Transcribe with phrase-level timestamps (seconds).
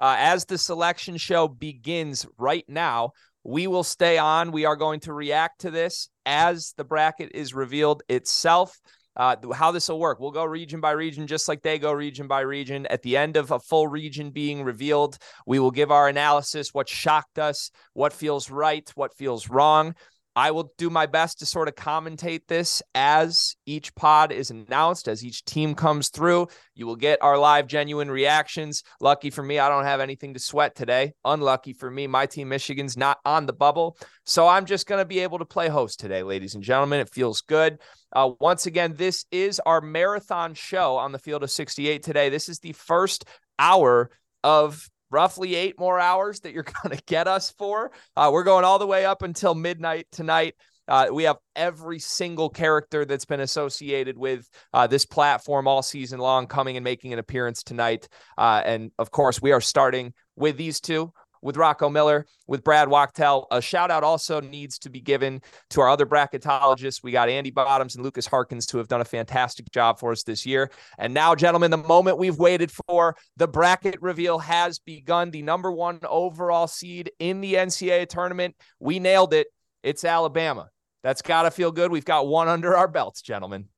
[0.00, 3.12] Uh, as the selection show begins right now,
[3.44, 4.52] we will stay on.
[4.52, 8.80] We are going to react to this as the bracket is revealed itself.
[9.16, 10.18] Uh, how this will work.
[10.18, 12.84] We'll go region by region, just like they go region by region.
[12.86, 16.88] At the end of a full region being revealed, we will give our analysis, what
[16.88, 19.94] shocked us, what feels right, what feels wrong.
[20.36, 25.08] I will do my best to sort of commentate this as each pod is announced,
[25.08, 26.48] as each team comes through.
[26.74, 28.82] You will get our live, genuine reactions.
[29.00, 31.12] Lucky for me, I don't have anything to sweat today.
[31.24, 33.96] Unlucky for me, my team, Michigan's not on the bubble.
[34.24, 37.00] So I'm just going to be able to play host today, ladies and gentlemen.
[37.00, 37.78] It feels good.
[38.12, 42.28] Uh, once again, this is our marathon show on the field of 68 today.
[42.28, 43.24] This is the first
[43.58, 44.10] hour
[44.42, 47.92] of roughly eight more hours that you're going to get us for.
[48.16, 50.54] Uh, we're going all the way up until midnight tonight.
[50.86, 56.18] Uh, we have every single character that's been associated with uh, this platform all season
[56.18, 58.06] long coming and making an appearance tonight.
[58.36, 61.10] Uh, and of course, we are starting with these two
[61.44, 63.46] with Rocco Miller, with Brad Wachtel.
[63.50, 67.02] A shout out also needs to be given to our other bracketologists.
[67.02, 70.22] We got Andy Bottoms and Lucas Harkins to have done a fantastic job for us
[70.22, 70.70] this year.
[70.98, 75.30] And now, gentlemen, the moment we've waited for, the bracket reveal has begun.
[75.30, 78.56] The number one overall seed in the NCAA tournament.
[78.80, 79.48] We nailed it.
[79.82, 80.70] It's Alabama.
[81.02, 81.92] That's got to feel good.
[81.92, 83.68] We've got one under our belts, gentlemen.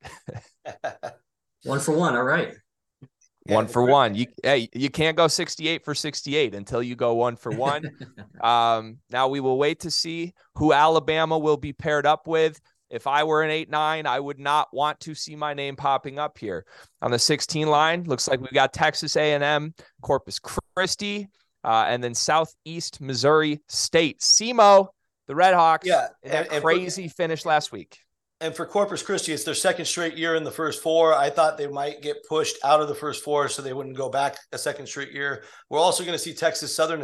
[1.63, 2.15] one for one.
[2.15, 2.53] All right
[3.47, 4.15] one for one.
[4.15, 7.89] You hey, you can't go 68 for 68 until you go one for one.
[8.41, 12.59] um, now we will wait to see who Alabama will be paired up with.
[12.89, 16.19] If I were an 8 9, I would not want to see my name popping
[16.19, 16.65] up here.
[17.01, 21.27] On the 16 line, looks like we've got Texas A&M, Corpus Christi,
[21.65, 24.21] uh, and then Southeast Missouri State.
[24.21, 24.87] SEMO,
[25.27, 27.99] the Red Hawks, yeah, and, and crazy finish last week
[28.39, 31.13] and for Corpus Christi, it's their second straight year in the first four.
[31.13, 34.09] I thought they might get pushed out of the first four so they wouldn't go
[34.09, 35.43] back a second straight year.
[35.69, 37.03] We're also going to see Texas Southern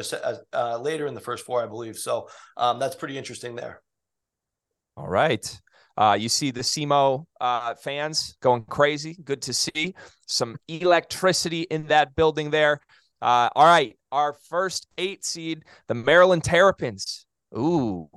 [0.54, 1.98] uh, later in the first four, I believe.
[1.98, 3.82] So um, that's pretty interesting there.
[4.96, 5.60] All right.
[5.98, 9.18] Uh, you see the SEMO uh, fans going crazy.
[9.24, 9.96] Good to see
[10.28, 12.80] some electricity in that building there.
[13.22, 13.98] Uh, all right.
[14.12, 17.26] Our first eight seed, the Maryland Terrapins.
[17.58, 18.08] Ooh,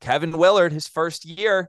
[0.00, 1.68] Kevin Willard, his first year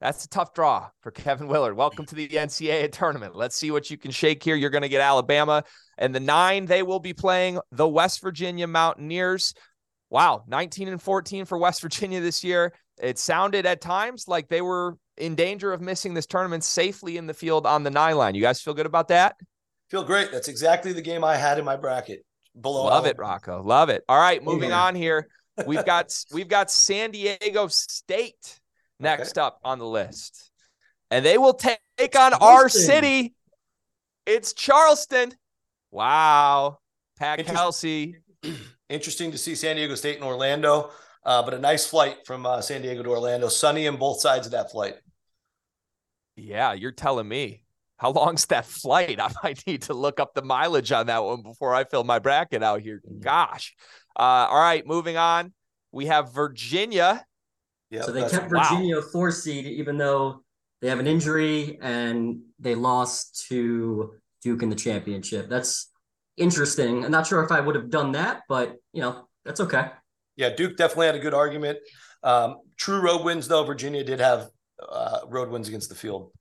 [0.00, 1.76] that's a tough draw for Kevin Willard.
[1.76, 3.34] Welcome to the NCAA tournament.
[3.34, 4.54] Let's see what you can shake here.
[4.54, 5.64] You're going to get Alabama.
[5.96, 9.54] And the nine, they will be playing the West Virginia Mountaineers.
[10.10, 12.74] Wow, 19 and 14 for West Virginia this year.
[13.00, 17.26] It sounded at times like they were in danger of missing this tournament safely in
[17.26, 18.34] the field on the nine line.
[18.34, 19.36] You guys feel good about that?
[19.90, 20.30] Feel great.
[20.30, 22.24] That's exactly the game I had in my bracket.
[22.60, 22.84] Below.
[22.84, 23.08] Love Alabama.
[23.08, 23.62] it, Rocco.
[23.62, 24.02] Love it.
[24.08, 25.28] All right, moving on here.
[25.66, 28.60] We've got we've got San Diego State
[29.00, 29.46] next okay.
[29.46, 30.50] up on the list.
[31.10, 32.42] And they will take on Charleston.
[32.42, 33.34] our city.
[34.26, 35.32] It's Charleston.
[35.90, 36.78] Wow.
[37.18, 37.56] Pat Interesting.
[37.56, 38.16] Kelsey.
[38.88, 40.90] Interesting to see San Diego State and Orlando,
[41.24, 43.48] uh, but a nice flight from uh, San Diego to Orlando.
[43.48, 44.94] Sunny on both sides of that flight.
[46.36, 47.62] Yeah, you're telling me.
[47.98, 49.18] How long's that flight?
[49.20, 52.18] I might need to look up the mileage on that one before I fill my
[52.18, 53.00] bracket out here.
[53.10, 53.22] Mm.
[53.22, 53.74] Gosh.
[54.14, 55.52] Uh, all right, moving on.
[55.92, 57.24] We have Virginia
[57.90, 59.02] Yep, so they kept Virginia wow.
[59.12, 60.42] four seed, even though
[60.80, 65.48] they have an injury and they lost to Duke in the championship.
[65.48, 65.90] That's
[66.36, 67.04] interesting.
[67.04, 69.86] I'm not sure if I would have done that, but you know, that's okay.
[70.36, 71.78] Yeah, Duke definitely had a good argument.
[72.22, 73.64] Um, true road wins, though.
[73.64, 74.48] Virginia did have
[74.86, 76.32] uh, road wins against the field.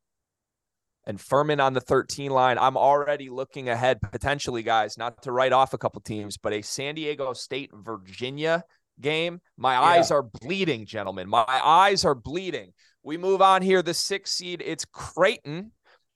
[1.08, 2.58] And Furman on the 13 line.
[2.58, 6.64] I'm already looking ahead potentially, guys, not to write off a couple teams, but a
[6.64, 8.64] San Diego State Virginia
[9.00, 9.42] game.
[9.58, 9.82] My yeah.
[9.82, 11.30] eyes are bleeding, gentlemen.
[11.30, 12.74] My eyes are bleeding.
[13.04, 13.82] We move on here.
[13.82, 15.72] The sixth seed, it's Creighton.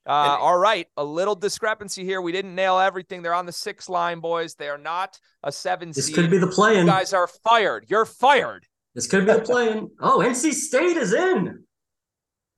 [0.06, 2.20] Uh, all right, a little discrepancy here.
[2.20, 3.22] We didn't nail everything.
[3.22, 4.54] They're on the six line, boys.
[4.54, 6.14] They are not a seven this seed.
[6.14, 6.86] could be the play-in.
[6.86, 7.84] You guys are fired.
[7.88, 8.66] You're fired.
[8.94, 9.90] This could be the play-in.
[10.00, 11.64] Oh, NC State is in.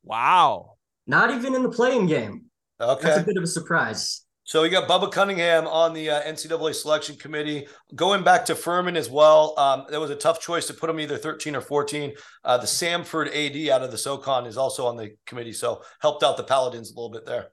[0.05, 0.77] Wow.
[1.07, 2.47] Not even in the playing game.
[2.81, 3.03] Okay.
[3.03, 4.25] That's a bit of a surprise.
[4.53, 7.67] So we got Bubba Cunningham on the uh, NCAA selection committee.
[7.95, 11.01] Going back to Furman as well, um, that was a tough choice to put him
[11.01, 12.13] either 13 or 14.
[12.45, 16.23] Uh, the Samford AD out of the SoCon is also on the committee, so helped
[16.23, 17.49] out the Paladins a little bit there.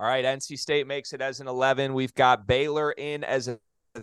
[0.00, 1.94] All right, NC State makes it as an 11.
[1.94, 3.60] We've got Baylor in as a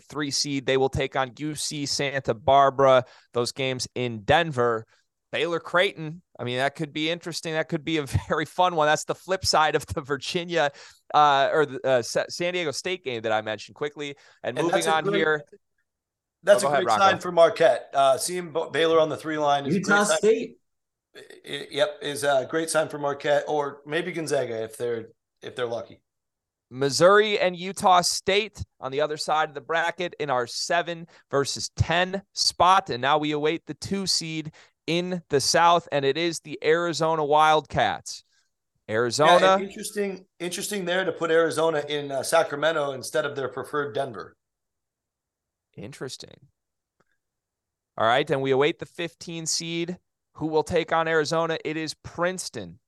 [0.07, 0.65] three seed.
[0.65, 3.03] They will take on UC Santa Barbara.
[3.33, 4.85] Those games in Denver.
[5.31, 6.21] Baylor Creighton.
[6.39, 7.53] I mean, that could be interesting.
[7.53, 8.87] That could be a very fun one.
[8.87, 10.71] That's the flip side of the Virginia
[11.13, 14.15] uh, or the uh, San Diego State game that I mentioned quickly.
[14.43, 15.43] And, and moving on great, here.
[16.43, 17.89] That's oh, a great ahead, sign for Marquette.
[17.93, 20.57] Uh, seeing Baylor on the three line is Utah State.
[21.43, 25.09] Yep, is a great sign for Marquette or maybe Gonzaga if they're
[25.41, 26.01] if they're lucky.
[26.71, 31.71] Missouri and Utah State on the other side of the bracket in our seven versus
[31.77, 32.89] 10 spot.
[32.89, 34.51] And now we await the two seed
[34.89, 38.23] in the South, and it is the Arizona Wildcats.
[38.89, 39.57] Arizona.
[39.59, 44.35] Yeah, interesting, interesting there to put Arizona in uh, Sacramento instead of their preferred Denver.
[45.77, 46.47] Interesting.
[47.99, 49.95] All right, and we await the 15 seed
[50.33, 51.59] who will take on Arizona.
[51.63, 52.79] It is Princeton.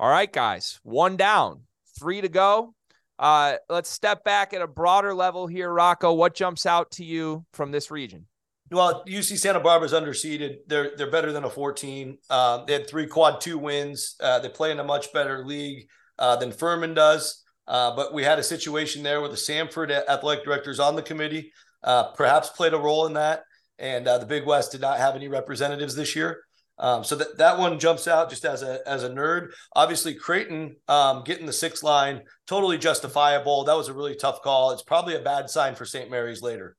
[0.00, 1.60] All right, guys, one down,
[1.96, 2.74] three to go.
[3.20, 6.12] Uh, let's step back at a broader level here, Rocco.
[6.12, 8.26] What jumps out to you from this region?
[8.70, 10.58] Well, UC Santa Barbara's underseeded.
[10.66, 12.18] They're they're better than a 14.
[12.28, 14.16] Uh, they had three quad two wins.
[14.20, 17.44] Uh, they play in a much better league uh, than Furman does.
[17.68, 21.52] Uh, but we had a situation there where the Samford athletic directors on the committee
[21.82, 23.42] uh, perhaps played a role in that,
[23.78, 26.42] and the Big West did not have any representatives this year.
[26.78, 29.52] Um, so that that one jumps out just as a as a nerd.
[29.74, 33.64] Obviously, Creighton um, getting the six line totally justifiable.
[33.64, 34.72] That was a really tough call.
[34.72, 36.10] It's probably a bad sign for St.
[36.10, 36.76] Mary's later.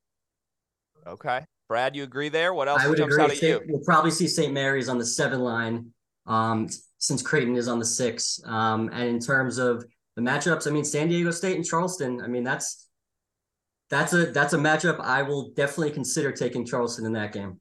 [1.08, 1.46] Okay.
[1.68, 2.54] Brad, you agree there?
[2.54, 3.24] What else I would jumps agree.
[3.24, 3.62] out at you?
[3.68, 4.54] We'll probably see St.
[4.54, 5.92] Mary's on the seven line,
[6.26, 8.40] um, since Creighton is on the six.
[8.46, 9.84] Um, and in terms of
[10.16, 12.22] the matchups, I mean, San Diego State and Charleston.
[12.22, 12.88] I mean, that's
[13.90, 17.60] that's a that's a matchup I will definitely consider taking Charleston in that game.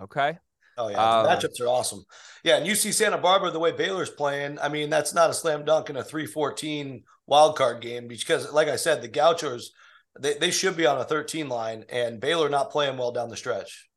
[0.00, 0.38] Okay.
[0.76, 2.04] Oh yeah, the um, matchups are awesome.
[2.44, 5.64] Yeah, and UC Santa Barbara, the way Baylor's playing, I mean, that's not a slam
[5.64, 9.72] dunk in a 3-14 wild card game because, like I said, the Gauchos
[10.20, 13.36] they, they should be on a 13 line, and Baylor not playing well down the
[13.36, 13.88] stretch.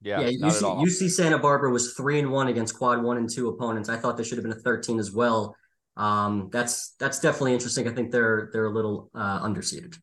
[0.00, 0.48] Yeah, yeah.
[0.48, 3.88] UC, UC, Santa Barbara was three and one against quad one and two opponents.
[3.88, 5.54] I thought they should have been a 13 as well.
[5.96, 7.86] Um, that's that's definitely interesting.
[7.86, 9.96] I think they're they're a little uh, underseeded.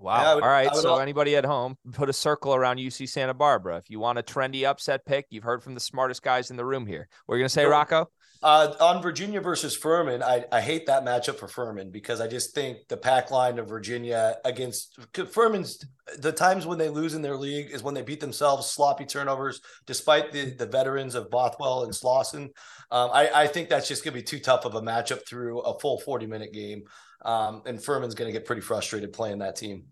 [0.00, 0.22] Wow.
[0.22, 0.74] Yeah, would, All right.
[0.74, 3.76] So, anybody at home, put a circle around UC Santa Barbara.
[3.76, 6.64] If you want a trendy upset pick, you've heard from the smartest guys in the
[6.64, 7.08] room here.
[7.26, 8.10] What are you going to say, Rocco?
[8.40, 12.54] Uh, on Virginia versus Furman, I, I hate that matchup for Furman because I just
[12.54, 14.96] think the pack line of Virginia against
[15.32, 15.84] Furman's
[16.18, 19.60] the times when they lose in their league is when they beat themselves, sloppy turnovers,
[19.86, 22.50] despite the, the veterans of Bothwell and Slawson.
[22.92, 25.60] Um, I, I think that's just going to be too tough of a matchup through
[25.60, 26.84] a full 40 minute game.
[27.24, 29.86] Um, and Furman's going to get pretty frustrated playing that team.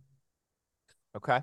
[1.17, 1.43] Okay.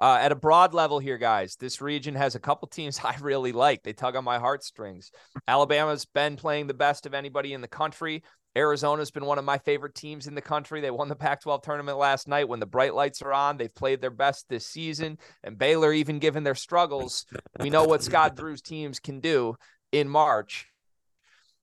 [0.00, 3.52] Uh, at a broad level here, guys, this region has a couple teams I really
[3.52, 3.82] like.
[3.82, 5.10] They tug on my heartstrings.
[5.46, 8.22] Alabama's been playing the best of anybody in the country.
[8.56, 10.80] Arizona's been one of my favorite teams in the country.
[10.80, 12.48] They won the Pac 12 tournament last night.
[12.48, 15.18] When the bright lights are on, they've played their best this season.
[15.44, 17.26] And Baylor, even given their struggles,
[17.60, 19.54] we know what Scott Drew's teams can do
[19.92, 20.66] in March.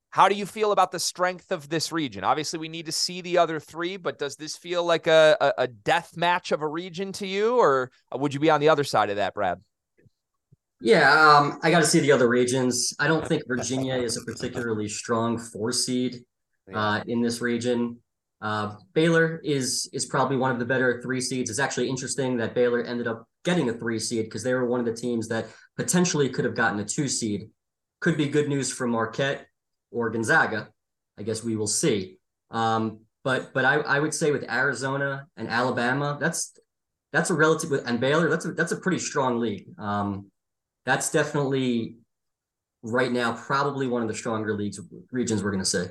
[0.10, 2.24] How do you feel about the strength of this region?
[2.24, 5.64] Obviously, we need to see the other three, but does this feel like a, a,
[5.64, 8.84] a death match of a region to you, or would you be on the other
[8.84, 9.60] side of that, Brad?
[10.80, 12.94] Yeah, um, I got to see the other regions.
[13.00, 16.24] I don't think Virginia is a particularly strong four seed
[16.74, 17.98] uh, in this region.
[18.40, 21.50] Uh, Baylor is is probably one of the better three seeds.
[21.50, 24.80] It's actually interesting that Baylor ended up getting a three seed because they were one
[24.80, 27.50] of the teams that potentially could have gotten a two seed.
[28.00, 29.48] Could be good news for Marquette
[29.92, 30.70] or Gonzaga.
[31.18, 32.18] I guess we will see.
[32.52, 36.58] Um, but but I, I would say with Arizona and Alabama, that's
[37.12, 39.68] that's a relative and Baylor, that's a that's a pretty strong league.
[39.80, 40.32] Um,
[40.86, 41.98] that's definitely
[42.84, 44.80] right now probably one of the stronger leagues
[45.12, 45.86] regions we're going to see.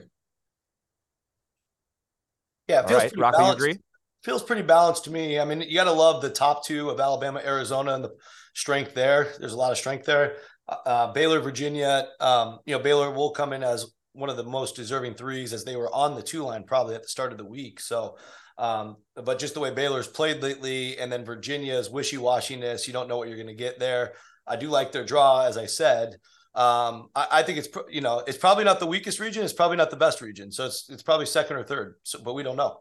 [2.68, 3.10] Yeah, it feels right.
[3.10, 3.58] pretty Rocky, balanced.
[3.58, 3.78] agree?
[4.24, 5.38] Feels pretty balanced to me.
[5.38, 8.14] I mean, you got to love the top two of Alabama, Arizona, and the
[8.54, 9.34] strength there.
[9.38, 10.38] There's a lot of strength there.
[10.68, 12.08] Uh, Baylor, Virginia.
[12.20, 15.64] Um, you know, Baylor will come in as one of the most deserving threes as
[15.64, 17.78] they were on the two line probably at the start of the week.
[17.80, 18.16] So,
[18.58, 23.08] um, but just the way Baylor's played lately, and then Virginia's wishy washiness, you don't
[23.08, 24.14] know what you're going to get there.
[24.46, 26.16] I do like their draw, as I said.
[26.54, 29.44] Um, I, I, think it's you know it's probably not the weakest region.
[29.44, 30.50] It's probably not the best region.
[30.50, 31.96] So it's it's probably second or third.
[32.02, 32.80] So, but we don't know.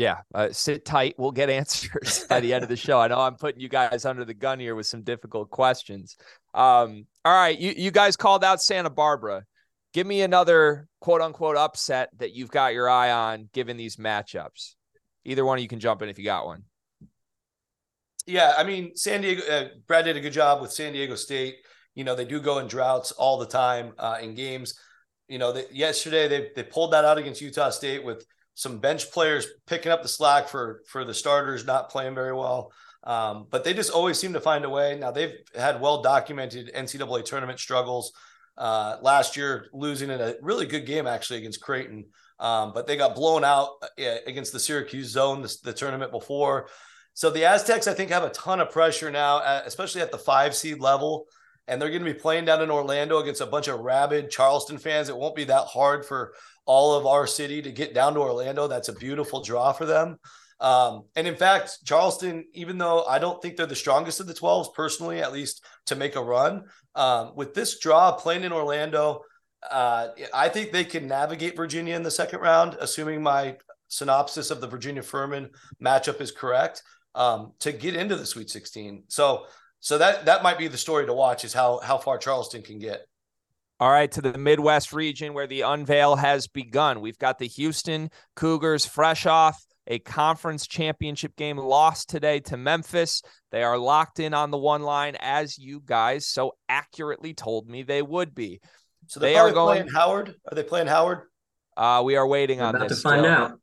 [0.00, 1.14] Yeah, uh, sit tight.
[1.18, 2.98] We'll get answers by the end of the show.
[2.98, 6.16] I know I'm putting you guys under the gun here with some difficult questions.
[6.54, 9.44] Um, all right, you you guys called out Santa Barbara.
[9.92, 14.74] Give me another quote unquote upset that you've got your eye on given these matchups.
[15.26, 16.62] Either one of you can jump in if you got one.
[18.26, 19.42] Yeah, I mean, San Diego.
[19.52, 21.56] Uh, Brad did a good job with San Diego State.
[21.94, 24.78] You know, they do go in droughts all the time uh, in games.
[25.28, 28.24] You know, that yesterday they they pulled that out against Utah State with
[28.60, 32.70] some bench players picking up the slack for for the starters not playing very well.
[33.04, 34.98] Um, but they just always seem to find a way.
[34.98, 38.12] Now they've had well documented NCAA tournament struggles.
[38.58, 42.04] Uh, last year, losing in a really good game actually against Creighton,
[42.38, 46.68] um, but they got blown out uh, against the Syracuse zone the, the tournament before.
[47.14, 50.18] So the Aztecs, I think, have a ton of pressure now, uh, especially at the
[50.18, 51.28] five seed level
[51.70, 54.76] and they're going to be playing down in Orlando against a bunch of rabid Charleston
[54.76, 55.08] fans.
[55.08, 56.34] It won't be that hard for
[56.70, 58.68] all of our city to get down to Orlando.
[58.68, 60.18] That's a beautiful draw for them.
[60.60, 64.34] Um, and in fact, Charleston, even though I don't think they're the strongest of the
[64.34, 69.22] 12s personally, at least to make a run, um, with this draw playing in Orlando,
[69.68, 73.56] uh, I think they can navigate Virginia in the second round, assuming my
[73.88, 75.50] synopsis of the Virginia Furman
[75.82, 76.84] matchup is correct,
[77.16, 79.02] um, to get into the Sweet 16.
[79.08, 79.46] So
[79.80, 82.78] so that that might be the story to watch is how how far Charleston can
[82.78, 83.00] get.
[83.80, 87.00] All right, to the Midwest region where the unveil has begun.
[87.00, 93.22] We've got the Houston Cougars fresh off a conference championship game lost today to Memphis.
[93.50, 97.82] They are locked in on the one line as you guys so accurately told me
[97.82, 98.60] they would be.
[99.06, 100.34] So they are going Howard.
[100.50, 101.22] Are they playing Howard?
[101.74, 102.98] Uh, we are waiting We're on about this.
[102.98, 103.58] To find out.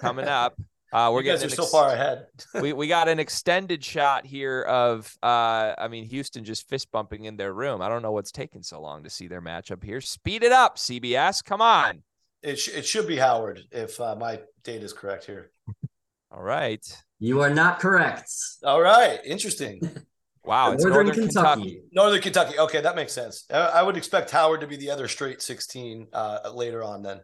[0.00, 0.60] Coming up.
[0.92, 2.26] Uh, we're you getting so far ahead.
[2.60, 7.24] we we got an extended shot here of uh, I mean Houston just fist bumping
[7.24, 7.80] in their room.
[7.80, 10.00] I don't know what's taking so long to see their matchup here.
[10.00, 11.44] Speed it up, CBS.
[11.44, 12.02] Come on.
[12.42, 15.52] It sh- it should be Howard if uh, my data is correct here.
[16.32, 16.84] All right.
[17.18, 18.30] You are not correct.
[18.64, 19.20] All right.
[19.24, 19.80] Interesting.
[20.42, 21.60] Wow, it's Northern, Northern Kentucky.
[21.60, 21.82] Kentucky.
[21.92, 22.58] Northern Kentucky.
[22.58, 23.44] Okay, that makes sense.
[23.50, 27.20] I would expect Howard to be the other straight 16 uh, later on then.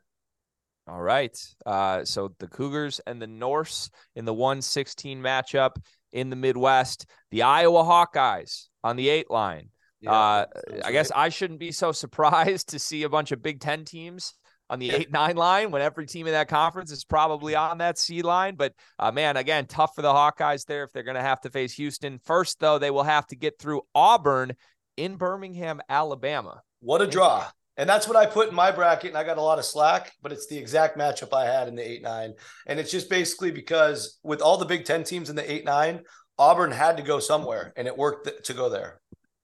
[0.88, 1.36] All right.
[1.64, 5.72] Uh, so the Cougars and the Norse in the 116 matchup
[6.12, 9.70] in the Midwest, the Iowa Hawkeyes on the eight line.
[10.00, 10.46] Yeah, uh,
[10.84, 14.34] I guess I shouldn't be so surprised to see a bunch of Big Ten teams
[14.68, 17.98] on the eight nine line when every team in that conference is probably on that
[17.98, 18.54] C line.
[18.56, 21.50] But uh, man, again, tough for the Hawkeyes there if they're going to have to
[21.50, 22.18] face Houston.
[22.24, 24.54] First, though, they will have to get through Auburn
[24.96, 26.62] in Birmingham, Alabama.
[26.80, 27.46] What a draw!
[27.78, 30.12] And that's what I put in my bracket, and I got a lot of slack,
[30.22, 32.34] but it's the exact matchup I had in the 8 9.
[32.66, 36.00] And it's just basically because with all the Big Ten teams in the 8 9,
[36.38, 39.00] Auburn had to go somewhere, and it worked to go there.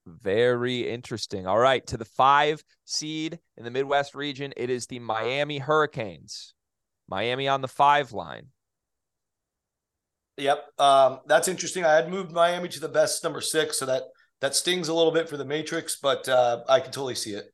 [0.07, 1.47] Very interesting.
[1.47, 1.87] All right.
[1.87, 6.55] To the five seed in the Midwest region, it is the Miami Hurricanes.
[7.09, 8.47] Miami on the five line.
[10.39, 10.65] Yep.
[10.79, 11.85] Um, that's interesting.
[11.85, 14.05] I had moved Miami to the best number six, so that
[14.41, 17.53] that stings a little bit for the Matrix, but uh, I can totally see it.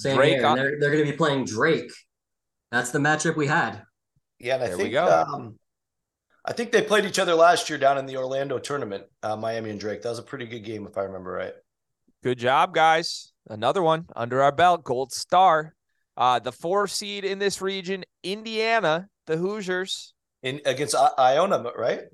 [0.00, 0.46] Same Drake here.
[0.46, 1.92] On- they're they're going to be playing Drake.
[2.72, 3.82] That's the matchup we had.
[4.38, 5.58] Yeah, and I there think um,
[6.44, 9.70] I think they played each other last year down in the Orlando tournament, uh, Miami
[9.70, 10.00] and Drake.
[10.02, 11.52] That was a pretty good game, if I remember right.
[12.22, 13.32] Good job, guys.
[13.48, 14.84] Another one under our belt.
[14.84, 15.74] Gold star.
[16.16, 20.14] Uh, the four seed in this region, Indiana, the Hoosiers.
[20.42, 22.04] In against I- Iona, right?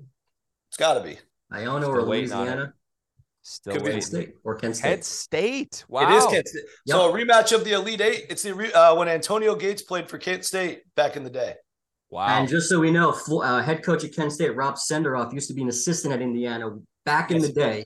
[0.69, 1.17] It's got to be
[1.51, 2.73] Iona Still or Louisiana.
[3.49, 4.01] Still Could waiting.
[4.01, 4.89] State or Kent State.
[4.89, 5.85] Kent State.
[5.87, 6.13] Wow.
[6.13, 6.63] It is Kent State.
[6.85, 6.97] Yep.
[6.97, 8.25] So a rematch of the Elite Eight.
[8.29, 11.53] It's the uh, when Antonio Gates played for Kent State back in the day.
[12.09, 12.27] Wow.
[12.27, 15.53] And just so we know, uh, head coach at Kent State, Rob Senderoff, used to
[15.53, 17.85] be an assistant at Indiana back in yes, the day.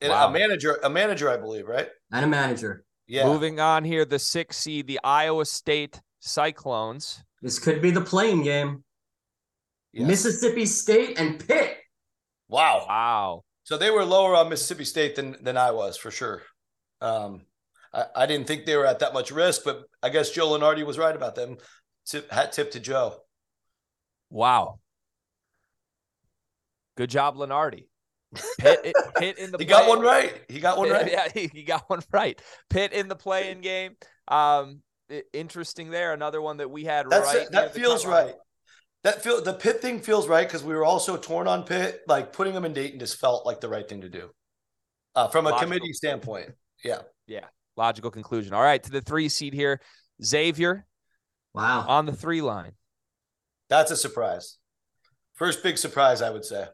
[0.00, 0.28] And wow.
[0.28, 1.88] a manager, a manager, I believe, right?
[2.12, 2.84] And a manager.
[3.08, 3.24] Yeah.
[3.24, 7.24] Moving on here, the six seed, the Iowa State Cyclones.
[7.42, 8.84] This could be the playing game.
[9.92, 10.06] Yes.
[10.06, 11.76] Mississippi State and Pitt.
[12.46, 12.84] Wow.
[12.86, 13.44] Wow.
[13.64, 16.42] So they were lower on Mississippi State than than I was for sure.
[17.00, 17.42] Um,
[17.92, 20.86] I, I, didn't think they were at that much risk, but I guess Joe Lunardi
[20.86, 21.56] was right about them.
[22.06, 23.16] Tip, hat tip to Joe.
[24.30, 24.78] Wow.
[26.96, 27.86] Good job, Lenardi.
[28.58, 30.32] Pitt, Pitt in the he got one right.
[30.48, 31.06] He got one right.
[31.10, 32.40] Yeah, he, he got one right.
[32.70, 33.96] Pitt in the play-in game.
[34.28, 34.80] Um,
[35.32, 36.12] interesting there.
[36.12, 37.50] Another one that we had That's right.
[37.50, 38.34] That feels right
[39.04, 42.00] that feel the Pitt thing feels right because we were also torn on Pitt.
[42.08, 44.30] Like putting them in Dayton just felt like the right thing to do,
[45.14, 45.66] uh, from a Logical.
[45.66, 46.50] committee standpoint.
[46.82, 47.46] Yeah, yeah,
[47.76, 48.54] logical conclusion.
[48.54, 49.80] All right, to the three seed here,
[50.22, 50.86] Xavier.
[51.54, 52.72] Wow, on the three line.
[53.68, 54.58] That's a surprise.
[55.34, 56.66] First big surprise, I would say.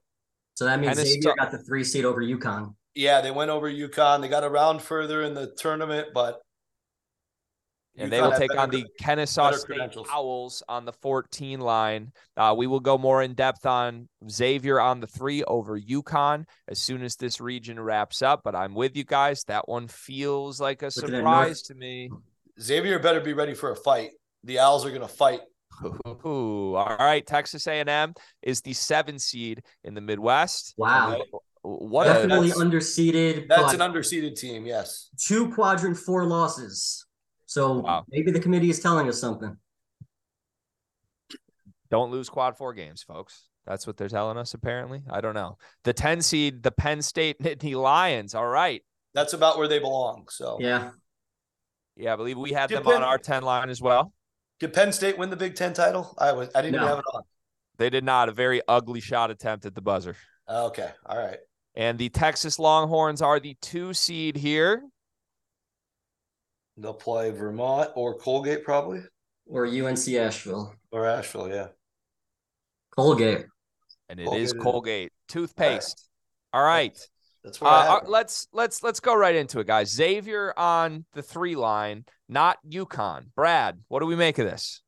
[0.55, 2.75] So that means Xavier got the three seed over UConn.
[2.95, 4.21] Yeah, they went over UConn.
[4.21, 6.41] They got around further in the tournament, but
[7.97, 12.13] and they will take on the Kennesaw State Owls on the 14 line.
[12.37, 16.79] Uh, we will go more in depth on Xavier on the three over UConn as
[16.79, 18.43] soon as this region wraps up.
[18.45, 19.45] But I'm with you guys.
[19.45, 22.11] That one feels like a surprise to me.
[22.61, 24.11] Xavier better be ready for a fight.
[24.45, 25.41] The Owls are going to fight.
[26.07, 27.27] Ooh, all right.
[27.27, 30.75] Texas A&M is the seven seed in the Midwest.
[30.77, 31.23] Wow.
[31.63, 33.49] What definitely underseeded.
[33.49, 34.65] That's an underseeded team.
[34.65, 35.11] Yes.
[35.19, 37.05] Two quadrant four losses.
[37.50, 38.04] So wow.
[38.09, 39.57] maybe the committee is telling us something.
[41.90, 43.49] Don't lose quad four games, folks.
[43.66, 45.02] That's what they're telling us, apparently.
[45.11, 45.59] I don't know.
[45.83, 48.37] The 10 seed, the Penn State Nittany Lions.
[48.37, 48.85] All right.
[49.14, 50.28] That's about where they belong.
[50.30, 50.90] So, yeah.
[51.97, 54.12] Yeah, I believe we had did them Penn, on our 10 line as well.
[54.61, 56.14] Did Penn State win the Big Ten title?
[56.19, 56.85] I was I didn't no.
[56.85, 57.23] even have it on.
[57.78, 58.28] They did not.
[58.28, 60.14] A very ugly shot attempt at the buzzer.
[60.49, 60.90] Okay.
[61.04, 61.38] All right.
[61.75, 64.85] And the Texas Longhorns are the two seed here.
[66.81, 69.01] They'll play Vermont or Colgate probably.
[69.47, 70.75] Or UNC Asheville.
[70.93, 71.69] Or Asheville, yeah.
[72.97, 73.47] Colgate.
[74.09, 75.13] And it Colgate is Colgate.
[75.29, 76.09] Toothpaste.
[76.53, 76.99] All right.
[77.45, 79.91] That's what uh, uh let's let's let's go right into it, guys.
[79.91, 83.27] Xavier on the three line, not UConn.
[83.35, 84.83] Brad, what do we make of this?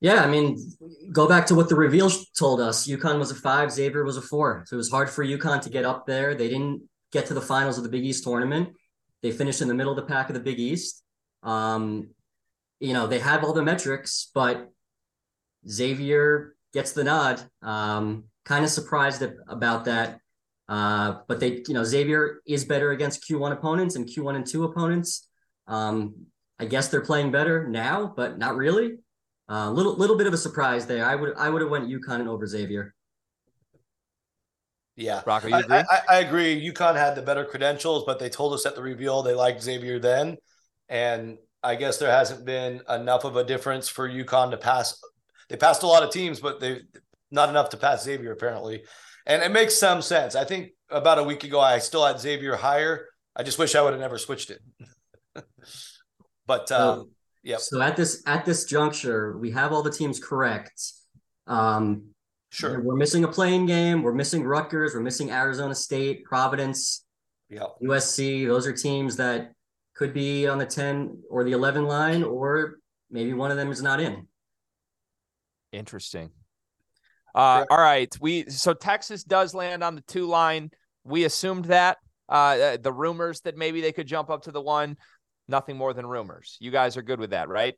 [0.00, 0.58] Yeah, I mean,
[1.12, 2.88] go back to what the reveal told us.
[2.88, 4.64] UConn was a five, Xavier was a four.
[4.66, 6.34] So it was hard for UConn to get up there.
[6.34, 6.82] They didn't
[7.12, 8.70] get to the finals of the Big East tournament.
[9.22, 11.02] They finished in the middle of the pack of the Big East.
[11.42, 12.10] Um,
[12.80, 14.70] you know, they have all the metrics, but
[15.68, 17.40] Xavier gets the nod.
[17.62, 20.18] Um, kind of surprised about that.
[20.68, 24.64] Uh, but they, you know, Xavier is better against Q1 opponents and Q1 and 2
[24.64, 25.28] opponents.
[25.66, 26.26] Um,
[26.58, 28.98] I guess they're playing better now, but not really.
[29.48, 31.04] A uh, little little bit of a surprise there.
[31.04, 32.94] I would I would have went UConn and over Xavier.
[34.96, 35.76] Yeah, Rocco, you agree?
[35.76, 36.70] I, I, I, agree.
[36.70, 39.98] UConn had the better credentials, but they told us at the reveal they liked Xavier
[39.98, 40.36] then,
[40.88, 45.00] and I guess there hasn't been enough of a difference for UConn to pass.
[45.48, 46.82] They passed a lot of teams, but they
[47.30, 48.82] not enough to pass Xavier apparently,
[49.26, 50.34] and it makes some sense.
[50.34, 53.06] I think about a week ago I still had Xavier higher.
[53.34, 54.60] I just wish I would have never switched it.
[56.46, 57.10] but um,
[57.42, 57.56] yeah.
[57.56, 60.80] So at this at this juncture, we have all the teams correct.
[61.46, 62.11] Um,
[62.52, 62.82] Sure.
[62.82, 64.02] We're missing a playing game.
[64.02, 64.94] We're missing Rutgers.
[64.94, 67.06] We're missing Arizona State, Providence,
[67.48, 67.64] yeah.
[67.82, 68.46] USC.
[68.46, 69.52] Those are teams that
[69.94, 72.74] could be on the 10 or the 11 line, or
[73.10, 74.26] maybe one of them is not in.
[75.72, 76.30] Interesting.
[77.34, 78.14] Uh, all right.
[78.20, 80.70] We so Texas does land on the two line.
[81.04, 81.96] We assumed that.
[82.28, 84.96] Uh, the rumors that maybe they could jump up to the one,
[85.48, 86.58] nothing more than rumors.
[86.60, 87.74] You guys are good with that, right?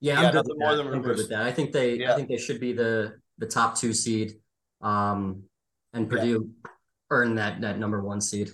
[0.00, 1.42] Yeah, yeah I'm, good with, more than I'm good with that.
[1.42, 2.12] I think they yeah.
[2.12, 4.34] I think they should be the the top two seed.
[4.80, 5.44] Um
[5.92, 6.70] and Purdue yeah.
[7.10, 8.50] earn that that number one seed.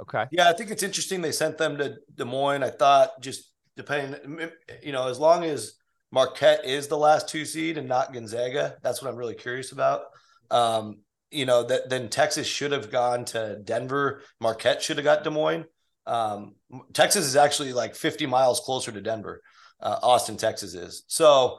[0.00, 0.26] Okay.
[0.30, 2.62] Yeah, I think it's interesting they sent them to Des Moines.
[2.62, 4.50] I thought just depending
[4.82, 5.74] you know, as long as
[6.10, 10.02] Marquette is the last two seed and not Gonzaga, that's what I'm really curious about.
[10.50, 10.98] Um,
[11.30, 14.22] you know, that then Texas should have gone to Denver.
[14.38, 15.64] Marquette should have got Des Moines.
[16.06, 16.56] Um,
[16.92, 19.40] Texas is actually like 50 miles closer to Denver
[19.82, 21.04] uh, Austin, Texas is.
[21.08, 21.58] So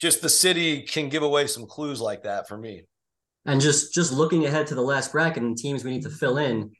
[0.00, 2.84] just the city can give away some clues like that for me.
[3.44, 6.38] And just just looking ahead to the last bracket and teams we need to fill
[6.38, 6.70] in,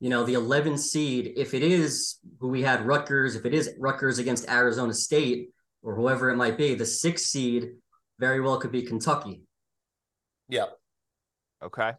[0.00, 3.70] you know, the 11 seed, if it is who we had Rutgers, if it is
[3.78, 5.50] Rutgers against Arizona State
[5.82, 7.68] or whoever it might be, the sixth seed
[8.18, 9.42] very well could be Kentucky.
[10.48, 10.66] Yeah.
[11.62, 11.92] Okay.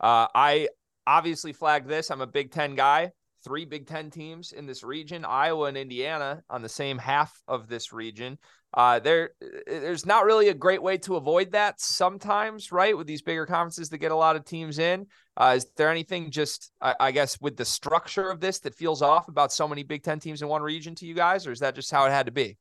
[0.00, 0.68] Uh, I
[1.06, 2.10] obviously flagged this.
[2.10, 3.12] I'm a Big Ten guy
[3.48, 7.66] three Big Ten teams in this region, Iowa and Indiana on the same half of
[7.66, 8.38] this region.
[8.74, 9.30] Uh, there,
[9.66, 12.94] there's not really a great way to avoid that sometimes, right?
[12.94, 15.06] With these bigger conferences that get a lot of teams in.
[15.34, 19.00] Uh, is there anything just, I, I, guess, with the structure of this that feels
[19.00, 21.60] off about so many Big Ten teams in one region to you guys, or is
[21.60, 22.58] that just how it had to be?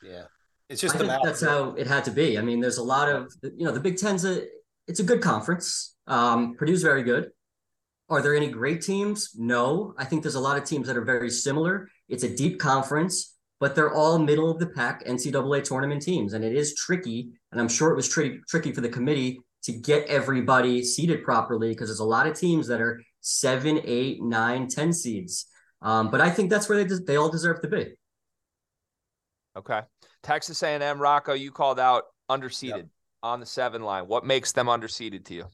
[0.00, 0.26] Yeah,
[0.68, 2.38] it's just I think that's how it had to be.
[2.38, 4.44] I mean, there's a lot of, you know, the Big Ten's a,
[4.86, 5.96] it's a good conference.
[6.06, 7.32] Um, Purdue's very good.
[8.10, 9.30] Are there any great teams?
[9.36, 9.94] No.
[9.96, 11.88] I think there's a lot of teams that are very similar.
[12.08, 16.32] It's a deep conference, but they're all middle of the pack NCAA tournament teams.
[16.32, 17.30] And it is tricky.
[17.52, 21.68] And I'm sure it was tricky tricky for the committee to get everybody seated properly
[21.68, 25.46] because there's a lot of teams that are seven, eight, nine, ten seeds.
[25.82, 27.94] Um, but I think that's where they they all deserve to be.
[29.56, 29.80] Okay,
[30.22, 32.86] Texas A&M, Rocco, you called out underseeded yep.
[33.22, 34.04] On the seven line.
[34.04, 35.46] What makes them underseeded to you?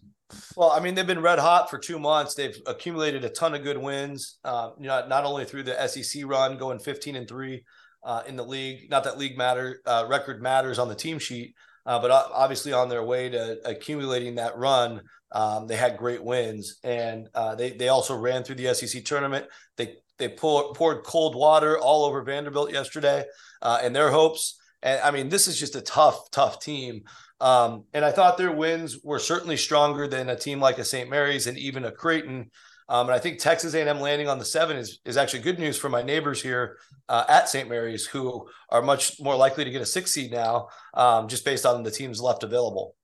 [0.57, 2.35] Well, I mean, they've been red hot for two months.
[2.35, 4.39] They've accumulated a ton of good wins.
[4.45, 7.63] Uh, you know, not only through the SEC run, going 15 and three
[8.07, 8.91] uh, in the league.
[8.91, 12.89] Not that league matter uh, record matters on the team sheet, uh, but obviously on
[12.89, 15.03] their way to accumulating that run.
[15.33, 19.47] Um, they had great wins, and uh, they they also ran through the SEC tournament.
[19.77, 23.25] They they pour, poured cold water all over Vanderbilt yesterday,
[23.61, 24.59] uh, and their hopes.
[24.87, 27.03] And I mean, this is just a tough, tough team.
[27.41, 31.11] Um, and I thought their wins were certainly stronger than a team like a St.
[31.11, 32.53] Mary's and even a Creighton.
[32.89, 35.77] Um, and I think Texas A&M landing on the seven is, is actually good news
[35.77, 37.69] for my neighbors here uh, at St.
[37.69, 41.67] Mary's, who are much more likely to get a six seed now, um, just based
[41.67, 42.95] on the teams left available.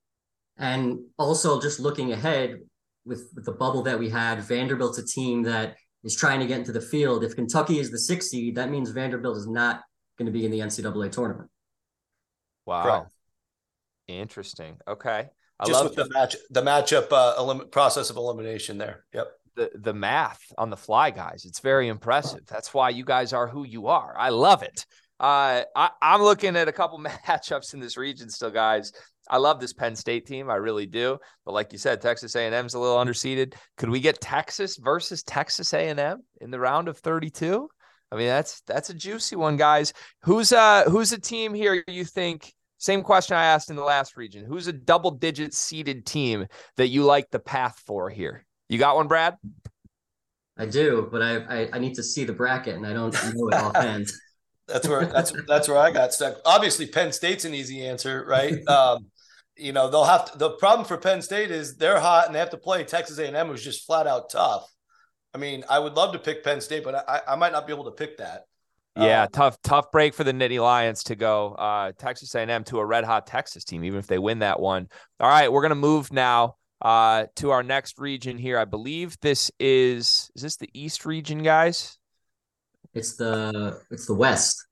[0.56, 2.60] And also, just looking ahead
[3.04, 6.60] with, with the bubble that we had, Vanderbilt's a team that is trying to get
[6.60, 7.24] into the field.
[7.24, 9.80] If Kentucky is the six seed, that means Vanderbilt is not
[10.16, 11.50] going to be in the NCAA tournament.
[12.66, 12.82] Wow.
[12.82, 13.12] Correct.
[14.08, 14.76] Interesting.
[14.86, 15.28] Okay.
[15.60, 19.04] I Just with the match, the matchup uh, elim- process of elimination there.
[19.12, 19.28] Yep.
[19.54, 21.44] The the math on the fly, guys.
[21.46, 22.40] It's very impressive.
[22.46, 24.14] That's why you guys are who you are.
[24.18, 24.86] I love it.
[25.20, 28.92] Uh, I, I'm looking at a couple matchups in this region still, guys.
[29.30, 30.50] I love this Penn State team.
[30.50, 31.18] I really do.
[31.44, 33.54] But like you said, Texas A&M's a little underseeded.
[33.76, 37.68] Could we get Texas versus Texas A&M in the round of 32?
[38.12, 39.94] I mean, that's that's a juicy one, guys.
[40.24, 44.18] Who's uh who's a team here you think same question I asked in the last
[44.18, 44.44] region.
[44.44, 46.46] Who's a double digit seeded team
[46.76, 48.44] that you like the path for here?
[48.68, 49.36] You got one, Brad?
[50.58, 53.48] I do, but I I, I need to see the bracket and I don't know
[53.48, 54.08] it offhand.
[54.68, 56.36] that's where that's that's where I got stuck.
[56.44, 58.58] Obviously, Penn State's an easy answer, right?
[58.68, 59.06] Um,
[59.56, 62.38] you know, they'll have to, the problem for Penn State is they're hot and they
[62.38, 64.66] have to play Texas A&M, who's just flat out tough.
[65.34, 67.72] I mean, I would love to pick Penn State, but I, I might not be
[67.72, 68.44] able to pick that.
[68.96, 72.78] Yeah, um, tough, tough break for the Nittany Lions to go uh, Texas A&M to
[72.78, 74.88] a red hot Texas team, even if they win that one.
[75.18, 78.58] All right, we're gonna move now uh, to our next region here.
[78.58, 81.96] I believe this is is this the East region, guys?
[82.92, 84.66] It's the it's the West.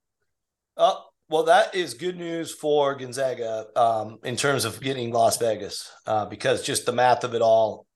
[0.76, 5.90] Oh, well, that is good news for Gonzaga um, in terms of getting Las Vegas
[6.06, 7.86] uh, because just the math of it all,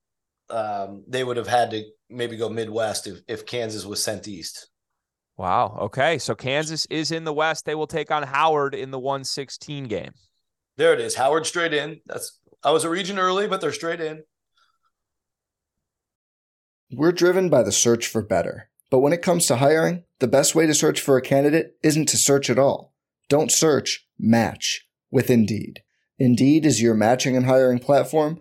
[0.49, 4.69] um, they would have had to maybe go Midwest if, if Kansas was sent east.
[5.37, 5.79] Wow.
[5.83, 6.19] Okay.
[6.19, 7.65] So Kansas is in the West.
[7.65, 10.13] They will take on Howard in the 116 game.
[10.77, 11.15] There it is.
[11.15, 12.01] Howard straight in.
[12.07, 14.23] That's I was a region early, but they're straight in.
[16.91, 18.71] We're driven by the search for better.
[18.91, 22.07] But when it comes to hiring, the best way to search for a candidate isn't
[22.07, 22.95] to search at all.
[23.29, 25.83] Don't search, match with Indeed.
[26.19, 28.41] Indeed is your matching and hiring platform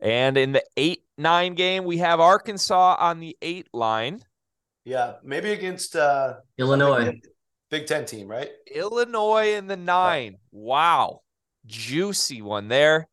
[0.00, 4.22] And in the 8 9 game, we have Arkansas on the 8 line.
[4.84, 7.20] Yeah, maybe against uh, Illinois.
[7.70, 8.50] Big Ten team, right?
[8.72, 10.36] Illinois in the 9.
[10.52, 11.22] Wow.
[11.66, 13.08] Juicy one there.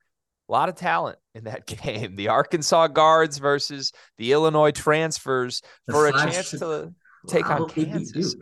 [0.47, 2.15] A lot of talent in that game.
[2.15, 6.93] The Arkansas guards versus the Illinois transfers the for a chance to
[7.27, 8.35] take on Kansas.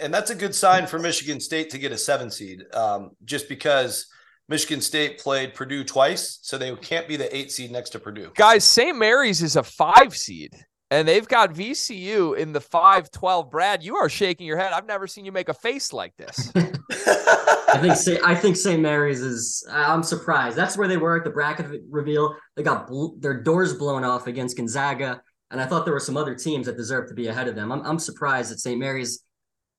[0.00, 3.48] And that's a good sign for Michigan State to get a seven seed, um, just
[3.48, 4.06] because
[4.48, 8.30] Michigan State played Purdue twice, so they can't be the eight seed next to Purdue.
[8.36, 8.96] Guys, St.
[8.96, 10.52] Mary's is a five seed,
[10.90, 13.50] and they've got VCU in the 5 12.
[13.50, 14.72] Brad, you are shaking your head.
[14.72, 16.52] I've never seen you make a face like this.
[16.56, 18.80] I think I think St.
[18.80, 19.66] Mary's is.
[19.70, 20.56] I'm surprised.
[20.56, 22.36] That's where they were at the bracket reveal.
[22.54, 26.16] They got bl- their doors blown off against Gonzaga, and I thought there were some
[26.16, 27.72] other teams that deserved to be ahead of them.
[27.72, 28.78] I'm I'm surprised that St.
[28.78, 29.24] Mary's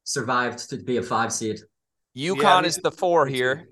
[0.03, 1.61] survived to be a five seed.
[2.17, 3.69] UConn yeah, is the four here.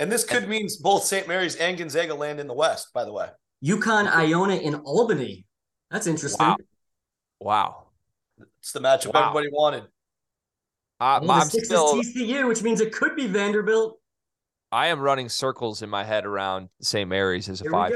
[0.00, 1.28] And this could mean both St.
[1.28, 3.28] Mary's and Gonzaga land in the West, by the way.
[3.64, 5.46] UConn, Iona, in Albany.
[5.90, 6.46] That's interesting.
[6.46, 6.56] Wow.
[7.40, 7.86] wow.
[8.58, 9.28] It's the matchup wow.
[9.28, 9.84] everybody wanted.
[11.00, 14.00] Uh, well, I'm still TCU, which means it could be Vanderbilt.
[14.72, 17.08] I am running circles in my head around St.
[17.08, 17.92] Mary's as a Here five.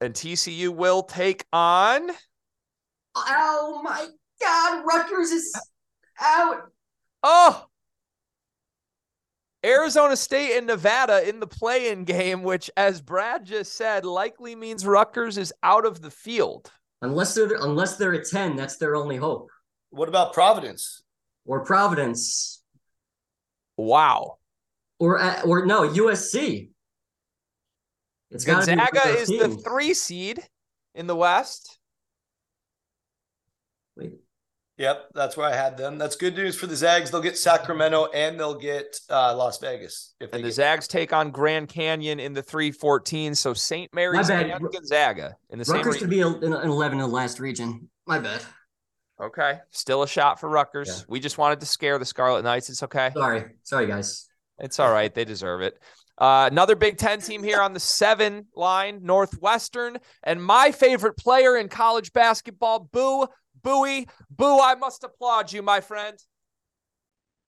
[0.00, 2.10] And TCU will take on.
[3.14, 4.06] Oh my
[4.40, 4.84] God!
[4.86, 5.54] Rutgers is
[6.20, 6.72] out.
[7.22, 7.66] Oh,
[9.64, 14.86] Arizona State and Nevada in the play-in game, which, as Brad just said, likely means
[14.86, 16.70] Rutgers is out of the field.
[17.02, 19.50] Unless they're unless they're a ten, that's their only hope.
[19.90, 21.02] What about Providence?
[21.44, 22.62] Or Providence?
[23.76, 24.38] Wow.
[24.98, 26.68] or uh, or no USC.
[28.30, 30.40] It's Gonzaga is the three seed
[30.94, 31.78] in the West.
[33.96, 34.12] Wait.
[34.80, 35.98] Yep, that's where I had them.
[35.98, 37.10] That's good news for the Zags.
[37.10, 40.14] They'll get Sacramento and they'll get uh, Las Vegas.
[40.20, 43.34] If and the Zags take on Grand Canyon in the 314.
[43.34, 43.92] So St.
[43.92, 47.90] Mary's and Gonzaga in the Rutgers same could be an 11 in the last region.
[48.06, 48.40] My bad.
[49.20, 49.58] Okay.
[49.68, 50.88] Still a shot for Rutgers.
[50.88, 51.04] Yeah.
[51.10, 52.70] We just wanted to scare the Scarlet Knights.
[52.70, 53.10] It's okay.
[53.12, 53.44] Sorry.
[53.64, 54.28] Sorry, guys.
[54.60, 55.14] It's all right.
[55.14, 55.78] They deserve it.
[56.16, 59.98] Uh, another Big Ten team here on the seven line, Northwestern.
[60.22, 63.26] And my favorite player in college basketball, Boo
[63.62, 64.08] Buie.
[64.30, 66.18] Boo, I must applaud you, my friend.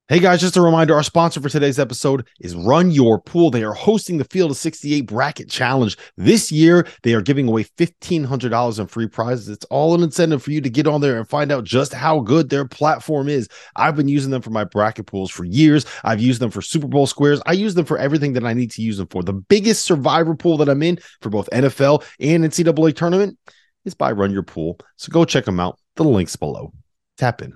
[0.08, 3.50] Hey guys, just a reminder our sponsor for today's episode is Run Your Pool.
[3.50, 5.96] They are hosting the Field of 68 Bracket Challenge.
[6.18, 9.48] This year, they are giving away $1,500 in free prizes.
[9.48, 12.20] It's all an incentive for you to get on there and find out just how
[12.20, 13.48] good their platform is.
[13.76, 15.86] I've been using them for my bracket pools for years.
[16.04, 17.40] I've used them for Super Bowl squares.
[17.46, 19.22] I use them for everything that I need to use them for.
[19.22, 23.38] The biggest survivor pool that I'm in for both NFL and NCAA tournament
[23.86, 24.78] is by Run Your Pool.
[24.96, 25.78] So go check them out.
[25.96, 26.72] The link's below.
[27.18, 27.52] Tap in.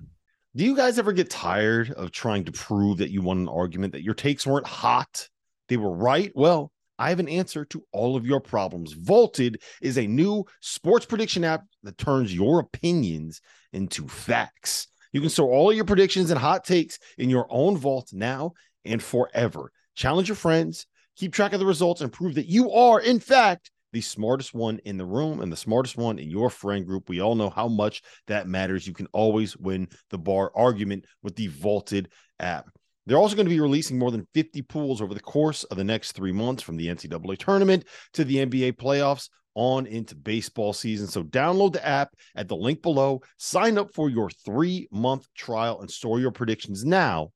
[0.55, 3.92] Do you guys ever get tired of trying to prove that you won an argument,
[3.92, 5.29] that your takes weren't hot?
[5.68, 6.33] They were right?
[6.35, 8.92] Well, I have an answer to all of your problems.
[8.92, 13.40] Vaulted is a new sports prediction app that turns your opinions
[13.72, 14.88] into facts.
[15.12, 18.53] You can store all your predictions and hot takes in your own vault now
[18.85, 19.72] and forever.
[19.94, 23.70] Challenge your friends, keep track of the results, and prove that you are, in fact,
[23.96, 27.09] the smartest one in the room and the smartest one in your friend group.
[27.09, 28.87] We all know how much that matters.
[28.87, 32.68] You can always win the bar argument with the Vaulted app.
[33.06, 35.85] They're also going to be releasing more than 50 pools over the course of the
[35.85, 41.06] next three months from the NCAA tournament to the NBA playoffs on into baseball season.
[41.06, 45.80] So download the app at the link below, sign up for your three month trial,
[45.80, 47.30] and store your predictions now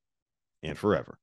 [0.63, 1.17] and forever.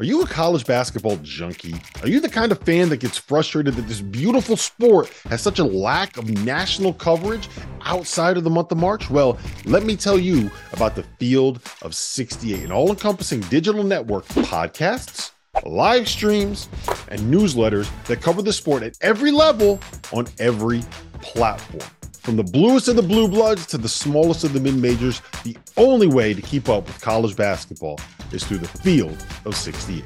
[0.00, 1.74] Are you a college basketball junkie?
[2.00, 5.58] Are you the kind of fan that gets frustrated that this beautiful sport has such
[5.58, 7.50] a lack of national coverage
[7.82, 9.10] outside of the month of March?
[9.10, 14.24] Well, let me tell you about the Field of 68, an all encompassing digital network
[14.28, 15.32] podcasts,
[15.66, 16.70] live streams,
[17.08, 19.80] and newsletters that cover the sport at every level
[20.14, 20.80] on every
[21.20, 21.99] platform.
[22.20, 25.56] From the bluest of the blue bloods to the smallest of the mid majors, the
[25.78, 27.98] only way to keep up with college basketball
[28.30, 30.04] is through the field of 68.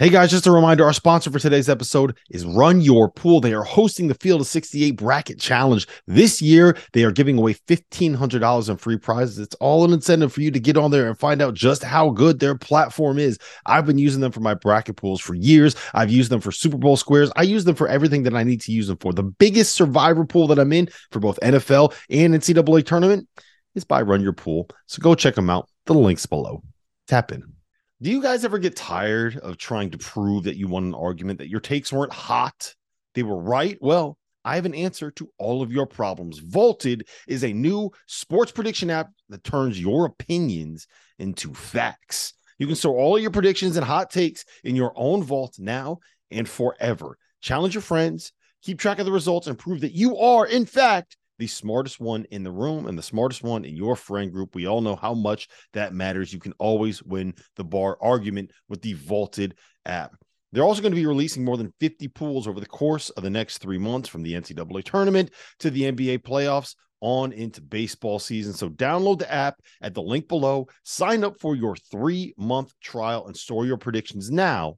[0.00, 3.42] Hey guys, just a reminder our sponsor for today's episode is Run Your Pool.
[3.42, 5.86] They are hosting the Field of 68 Bracket Challenge.
[6.06, 9.38] This year, they are giving away $1,500 in free prizes.
[9.38, 12.08] It's all an incentive for you to get on there and find out just how
[12.08, 13.38] good their platform is.
[13.66, 15.76] I've been using them for my bracket pools for years.
[15.92, 17.30] I've used them for Super Bowl squares.
[17.36, 19.12] I use them for everything that I need to use them for.
[19.12, 23.28] The biggest survivor pool that I'm in for both NFL and NCAA tournament
[23.74, 24.66] is by Run Your Pool.
[24.86, 25.68] So go check them out.
[25.84, 26.62] The link's below.
[27.06, 27.59] Tap in.
[28.02, 31.38] Do you guys ever get tired of trying to prove that you won an argument,
[31.38, 32.74] that your takes weren't hot?
[33.14, 33.76] They were right?
[33.82, 36.38] Well, I have an answer to all of your problems.
[36.38, 40.86] Vaulted is a new sports prediction app that turns your opinions
[41.18, 42.32] into facts.
[42.58, 45.98] You can store all your predictions and hot takes in your own vault now
[46.30, 47.18] and forever.
[47.42, 48.32] Challenge your friends,
[48.62, 52.26] keep track of the results, and prove that you are, in fact, the smartest one
[52.30, 54.54] in the room and the smartest one in your friend group.
[54.54, 56.32] We all know how much that matters.
[56.32, 60.14] You can always win the bar argument with the Vaulted app.
[60.52, 63.30] They're also going to be releasing more than 50 pools over the course of the
[63.30, 68.52] next three months from the NCAA tournament to the NBA playoffs on into baseball season.
[68.52, 73.26] So download the app at the link below, sign up for your three month trial,
[73.26, 74.76] and store your predictions now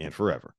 [0.00, 0.54] and forever.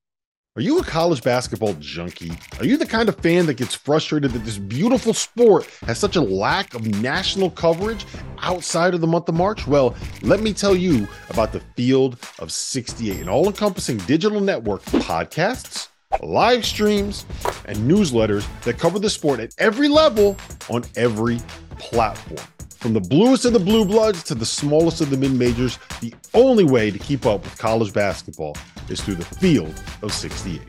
[0.57, 2.31] Are you a college basketball junkie?
[2.59, 6.15] Are you the kind of fan that gets frustrated that this beautiful sport has such
[6.15, 8.05] a lack of national coverage
[8.41, 9.67] outside of the month of March?
[9.67, 14.81] Well, let me tell you about the Field of 68, an all encompassing digital network
[14.83, 15.89] podcasts,
[16.23, 17.25] live streams,
[17.65, 20.37] and newsletters that cover the sport at every level
[20.69, 21.41] on every
[21.75, 22.47] platform.
[22.77, 26.13] From the bluest of the blue bloods to the smallest of the mid majors, the
[26.33, 28.55] only way to keep up with college basketball
[28.89, 30.61] is through the field of 68.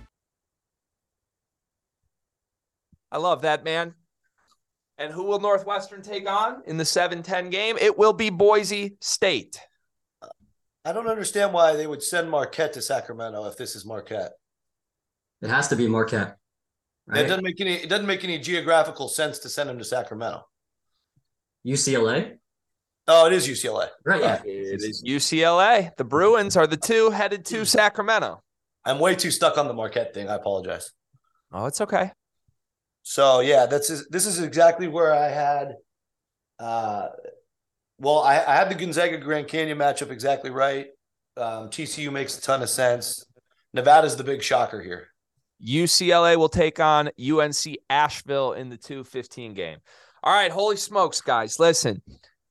[3.13, 3.95] I love that, man.
[4.99, 7.77] And who will Northwestern take on in the 7 10 game?
[7.79, 9.61] It will be Boise State.
[10.85, 14.33] I don't understand why they would send Marquette to Sacramento if this is Marquette.
[15.43, 16.37] It has to be Marquette.
[17.07, 17.25] Right?
[17.25, 20.47] It doesn't make any it doesn't make any geographical sense to send them to Sacramento.
[21.67, 22.39] UCLA?
[23.09, 23.89] Oh, it is UCLA.
[24.05, 24.21] Right.
[24.21, 24.43] Yeah.
[24.45, 25.95] It is UCLA.
[25.97, 28.43] The Bruins are the two headed to Sacramento.
[28.85, 30.29] I'm way too stuck on the Marquette thing.
[30.29, 30.93] I apologize.
[31.53, 32.13] Oh, it's okay.
[33.03, 35.75] So yeah, that's this is exactly where I had.
[36.59, 37.09] Uh,
[37.99, 40.87] well, I, I had the Gonzaga Grand Canyon matchup exactly right.
[41.37, 43.25] Um, TCU makes a ton of sense.
[43.73, 45.09] Nevada's the big shocker here.
[45.65, 49.79] UCLA will take on UNC Asheville in the 215 game.
[50.27, 51.61] All right, holy smokes, guys.
[51.61, 52.03] Listen,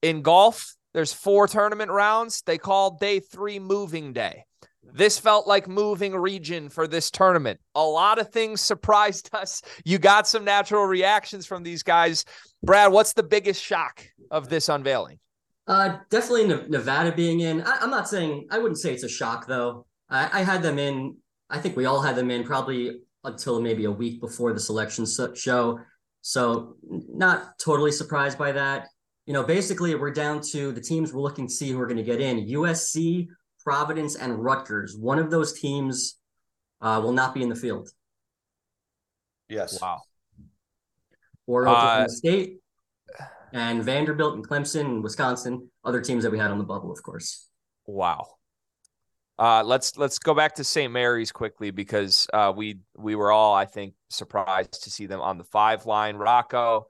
[0.02, 2.42] in golf, there's four tournament rounds.
[2.46, 4.46] They call day three moving day.
[4.82, 7.60] This felt like moving region for this tournament.
[7.76, 9.62] A lot of things surprised us.
[9.84, 12.24] You got some natural reactions from these guys.
[12.64, 15.20] Brad, what's the biggest shock of this unveiling?
[15.68, 17.62] Uh, definitely Nevada being in.
[17.64, 19.86] I, am not saying I wouldn't say it's a shock though.
[20.10, 21.18] I, I, had them in.
[21.50, 25.06] I think we all had them in probably until maybe a week before the selection
[25.36, 25.82] show.
[26.28, 28.88] So not totally surprised by that.
[29.28, 31.98] You know, basically we're down to the teams we're looking to see who are going
[31.98, 32.48] to get in.
[32.48, 33.28] USC,
[33.64, 34.98] Providence, and Rutgers.
[34.98, 36.18] One of those teams
[36.82, 37.90] uh, will not be in the field.
[39.50, 39.80] Yes.
[39.80, 40.02] Wow.
[41.46, 42.58] Or Oklahoma uh, State,
[43.54, 47.04] and Vanderbilt and Clemson and Wisconsin, other teams that we had on the bubble, of
[47.04, 47.50] course.
[47.86, 48.26] Wow.
[49.38, 50.91] Uh, let's let's go back to St.
[50.91, 55.38] Mary's quickly because uh, we we were all I think surprised to see them on
[55.38, 56.15] the five line.
[56.15, 56.88] Rocco,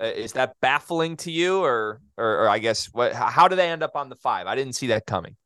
[0.00, 3.12] uh, is that baffling to you, or, or or I guess what?
[3.12, 4.46] How did they end up on the five?
[4.46, 5.36] I didn't see that coming.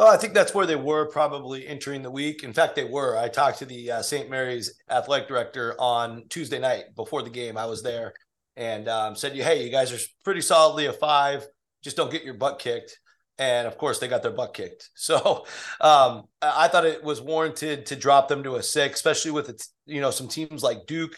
[0.00, 2.42] Oh, I think that's where they were probably entering the week.
[2.42, 3.18] In fact, they were.
[3.18, 4.30] I talked to the uh, St.
[4.30, 7.58] Mary's athletic director on Tuesday night before the game.
[7.58, 8.14] I was there,
[8.56, 11.46] and um, said, "Hey, you guys are pretty solidly a five.
[11.82, 12.98] Just don't get your butt kicked."
[13.38, 14.90] And of course, they got their butt kicked.
[14.96, 15.44] So
[15.80, 20.00] um, I thought it was warranted to drop them to a six, especially with you
[20.00, 21.16] know some teams like Duke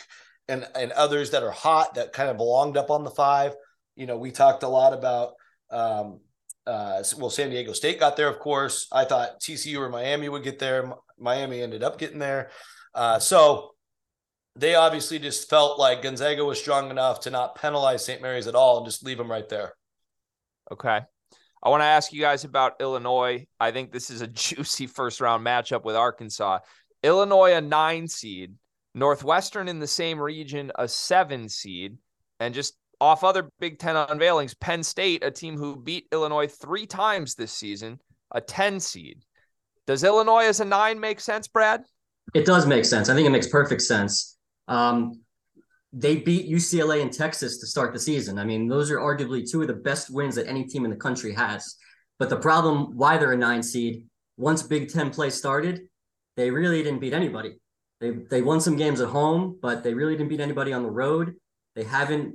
[0.49, 3.55] and and others that are hot that kind of belonged up on the five.
[3.95, 5.35] You know, we talked a lot about.
[5.71, 6.21] Um,
[6.67, 8.89] uh, well, San Diego State got there, of course.
[8.91, 10.93] I thought TCU or Miami would get there.
[11.17, 12.51] Miami ended up getting there.
[12.93, 13.77] Uh, so
[14.57, 18.23] they obviously just felt like Gonzaga was strong enough to not penalize St.
[18.23, 19.75] Mary's at all and just leave them right there.
[20.73, 21.03] Okay.
[21.67, 23.45] I want to ask you guys about Illinois.
[23.59, 26.61] I think this is a juicy first round matchup with Arkansas.
[27.03, 28.55] Illinois, a nine seed,
[28.95, 31.99] Northwestern in the same region, a seven seed,
[32.39, 36.87] and just off other Big Ten unveilings, Penn State, a team who beat Illinois three
[36.87, 37.99] times this season,
[38.31, 39.25] a 10 seed.
[39.89, 41.83] Does Illinois as a nine make sense, Brad?
[42.33, 43.09] It does make sense.
[43.09, 44.39] I think it makes perfect sense.
[44.69, 45.21] Um,
[45.99, 48.39] they beat UCLA and Texas to start the season.
[48.39, 50.97] I mean, those are arguably two of the best wins that any team in the
[50.97, 51.77] country has.
[52.19, 54.05] But the problem why they're a nine seed,
[54.37, 55.89] once Big Ten play started,
[56.37, 57.55] they really didn't beat anybody.
[58.01, 60.91] They they won some games at home, but they really didn't beat anybody on the
[60.91, 61.35] road.
[61.75, 62.35] They haven't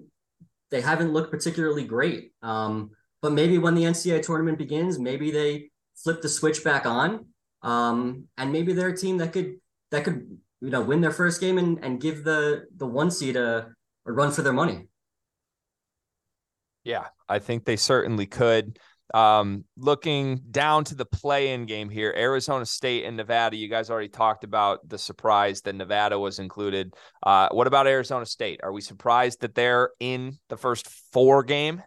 [0.71, 2.32] they haven't looked particularly great.
[2.41, 7.28] Um, but maybe when the NCAA tournament begins, maybe they flip the switch back on.
[7.62, 9.58] Um, and maybe they're a team that could
[9.91, 13.36] that could you know win their first game and and give the the one seed
[13.36, 13.69] a,
[14.06, 14.88] a run for their money.
[16.84, 18.80] Yeah, I think they certainly could.
[19.13, 23.58] Um, looking down to the play-in game here, Arizona State and Nevada.
[23.58, 26.93] You guys already talked about the surprise that Nevada was included.
[27.21, 28.62] Uh, what about Arizona State?
[28.63, 31.84] Are we surprised that they're in the first four game?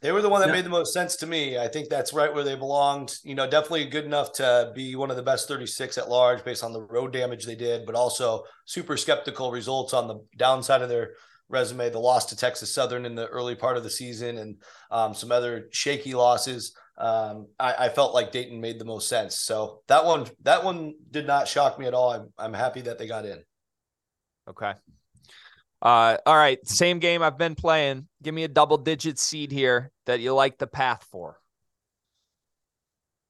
[0.00, 0.54] They were the one that yeah.
[0.54, 1.58] made the most sense to me.
[1.58, 3.14] I think that's right where they belonged.
[3.24, 6.62] You know, definitely good enough to be one of the best 36 at large based
[6.62, 10.88] on the road damage they did, but also super skeptical results on the downside of
[10.88, 11.12] their
[11.48, 11.88] resume.
[11.88, 14.56] The loss to Texas Southern in the early part of the season and
[14.90, 16.76] um, some other shaky losses.
[16.98, 19.40] Um, I, I, felt like Dayton made the most sense.
[19.40, 22.10] So that one, that one did not shock me at all.
[22.10, 23.42] I'm, I'm happy that they got in.
[24.48, 24.72] Okay.
[25.82, 28.08] Uh, all right, same game I've been playing.
[28.22, 31.38] Give me a double digit seed here that you like the path for.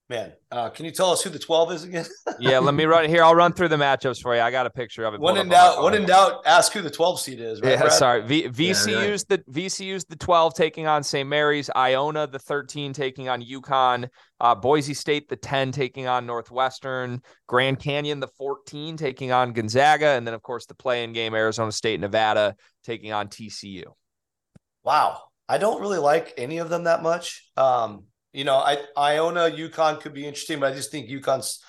[0.08, 2.04] Man, uh, can you tell us who the 12 is again?
[2.38, 3.24] yeah, let me run here.
[3.24, 4.40] I'll run through the matchups for you.
[4.40, 5.20] I got a picture of it.
[5.20, 7.60] When in doubt, when in doubt, ask who the 12 seed is.
[7.60, 7.92] Right, yeah, Brad?
[7.92, 8.22] sorry.
[8.22, 9.24] V- VCU's yeah, right.
[9.28, 11.28] the VCU's the 12 taking on St.
[11.28, 14.08] Mary's, Iona the 13 taking on UConn,
[14.40, 20.10] uh, Boise State the 10 taking on Northwestern, Grand Canyon the 14 taking on Gonzaga,
[20.10, 23.82] and then of course the play-in game Arizona State, Nevada taking on TCU.
[24.84, 27.50] Wow, I don't really like any of them that much.
[27.56, 28.04] Um,
[28.36, 31.64] you know, I Iona UConn could be interesting, but I just think UConn's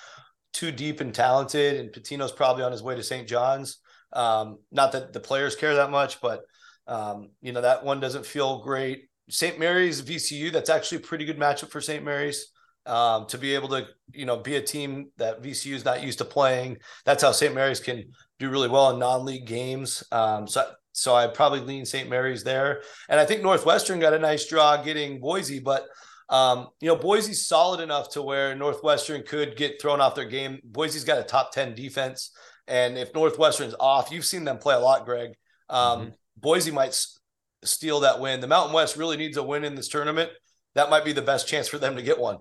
[0.52, 3.26] too deep and talented, and Pitino's probably on his way to St.
[3.26, 3.78] John's.
[4.12, 6.42] Um, not that the players care that much, but
[6.86, 9.08] um, you know that one doesn't feel great.
[9.30, 9.58] St.
[9.58, 12.04] Mary's VCU, that's actually a pretty good matchup for St.
[12.04, 12.52] Mary's.
[12.84, 16.18] Um, to be able to, you know, be a team that VCU is not used
[16.18, 16.78] to playing.
[17.04, 17.54] That's how St.
[17.54, 18.04] Mary's can
[18.38, 20.02] do really well in non-league games.
[20.10, 22.08] Um, so, so I probably lean St.
[22.08, 22.80] Mary's there.
[23.10, 25.86] And I think Northwestern got a nice draw getting Boise, but
[26.28, 30.60] um, you know, Boise's solid enough to where Northwestern could get thrown off their game.
[30.62, 32.32] Boise's got a top 10 defense.
[32.66, 35.30] And if Northwestern's off, you've seen them play a lot, Greg.
[35.70, 36.08] Um, mm-hmm.
[36.36, 37.18] Boise might s-
[37.64, 38.40] steal that win.
[38.40, 40.30] The Mountain West really needs a win in this tournament.
[40.74, 42.38] That might be the best chance for them to get one.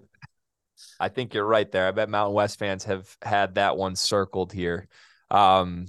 [1.00, 1.88] I think you're right there.
[1.88, 4.88] I bet Mountain West fans have had that one circled here.
[5.32, 5.88] Um,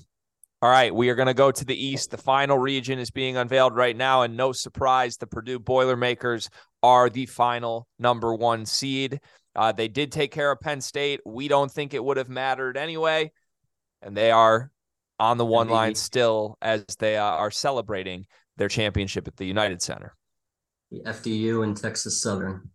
[0.61, 2.11] all right, we are going to go to the East.
[2.11, 6.51] The final region is being unveiled right now, and no surprise, the Purdue Boilermakers
[6.83, 9.21] are the final number one seed.
[9.55, 11.21] Uh, they did take care of Penn State.
[11.27, 13.33] We don't think it would have mattered anyway,
[14.03, 14.71] and they are
[15.19, 18.27] on the one line still as they uh, are celebrating
[18.57, 20.15] their championship at the United Center.
[20.91, 22.71] The FDU and Texas Southern.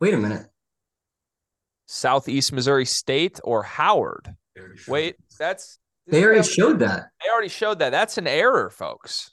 [0.00, 0.46] Wait a minute.
[1.86, 4.34] Southeast Missouri State or Howard?
[4.86, 7.08] Wait, that's they already showed that.
[7.22, 7.90] They already showed that.
[7.90, 9.32] That's an error, folks.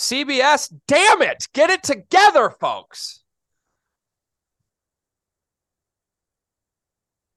[0.00, 3.22] CBS, damn it, get it together, folks.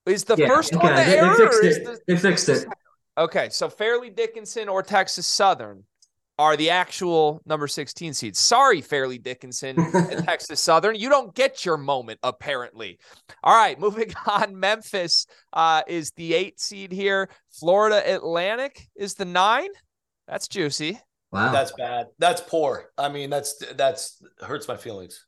[0.05, 1.36] Is the yeah, first one the they, error?
[1.38, 1.84] They fixed it.
[1.84, 1.99] The...
[2.07, 2.66] They fixed it.
[3.18, 5.84] Okay, so Fairleigh Dickinson or Texas Southern
[6.39, 8.39] are the actual number 16 seeds.
[8.39, 10.95] Sorry, Fairleigh Dickinson and Texas Southern.
[10.95, 12.97] You don't get your moment, apparently.
[13.43, 14.57] All right, moving on.
[14.57, 17.28] Memphis uh, is the eight seed here.
[17.51, 19.70] Florida Atlantic is the nine.
[20.30, 21.01] That's juicy.
[21.34, 21.52] Wow.
[21.52, 22.08] That's bad.
[22.20, 22.92] That's poor.
[22.96, 25.26] I mean, that's that's hurts my feelings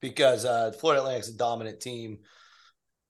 [0.00, 2.18] because uh, Florida Atlantic's a dominant team.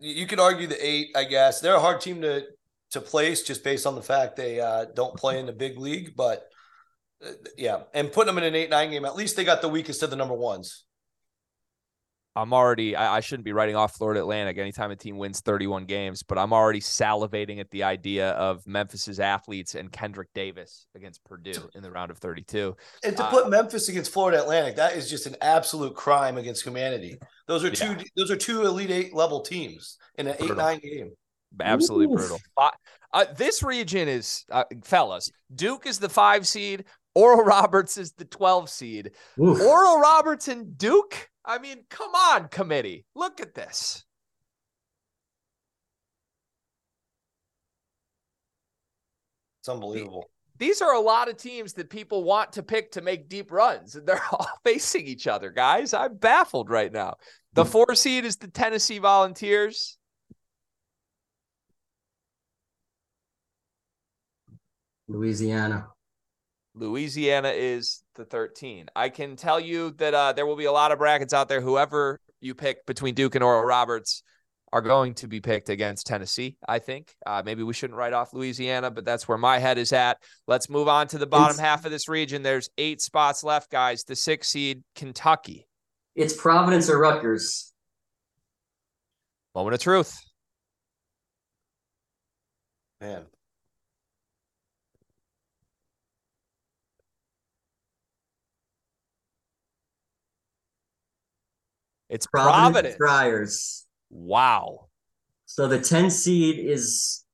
[0.00, 1.60] You could argue the eight, I guess.
[1.60, 2.46] They're a hard team to
[2.92, 6.16] to place just based on the fact they uh, don't play in the big league,
[6.16, 6.48] but
[7.22, 9.68] uh, yeah, and putting them in an eight nine game, at least they got the
[9.68, 10.84] weakest of the number ones.
[12.38, 12.94] I'm already.
[12.94, 16.38] I, I, shouldn't be writing off Florida Atlantic anytime a team wins 31 games, but
[16.38, 21.82] I'm already salivating at the idea of Memphis's athletes and Kendric Davis against Purdue in
[21.82, 22.76] the round of 32.
[23.02, 26.62] And to uh, put Memphis against Florida Atlantic, that is just an absolute crime against
[26.62, 27.18] humanity.
[27.48, 27.86] Those are two.
[27.86, 28.02] Yeah.
[28.16, 31.10] Those are two elite eight level teams in an eight nine game.
[31.60, 32.20] Absolutely Oof.
[32.20, 32.40] brutal.
[33.12, 36.84] Uh, this region is, uh, fellas, Duke is the five seed,
[37.18, 39.10] Oral Roberts is the 12 seed.
[39.40, 39.60] Oof.
[39.60, 41.28] Oral Roberts and Duke?
[41.44, 43.06] I mean, come on, committee.
[43.16, 44.04] Look at this.
[49.60, 50.30] It's unbelievable.
[50.58, 53.96] These are a lot of teams that people want to pick to make deep runs,
[53.96, 55.92] and they're all facing each other, guys.
[55.92, 57.16] I'm baffled right now.
[57.54, 57.70] The hmm.
[57.70, 59.98] four seed is the Tennessee Volunteers.
[65.08, 65.88] Louisiana.
[66.78, 68.88] Louisiana is the 13.
[68.94, 71.60] I can tell you that uh, there will be a lot of brackets out there.
[71.60, 74.22] Whoever you pick between Duke and Oral Roberts
[74.72, 77.14] are going to be picked against Tennessee, I think.
[77.26, 80.18] Uh, maybe we shouldn't write off Louisiana, but that's where my head is at.
[80.46, 82.42] Let's move on to the bottom it's, half of this region.
[82.42, 84.04] There's eight spots left, guys.
[84.04, 85.66] The six seed, Kentucky.
[86.14, 87.72] It's Providence or Rutgers.
[89.54, 90.16] Moment of truth.
[93.00, 93.24] Man,
[102.08, 102.96] It's Providence, Providence.
[102.96, 103.86] Friars.
[104.10, 104.88] Wow.
[105.44, 107.24] So the 10 seed is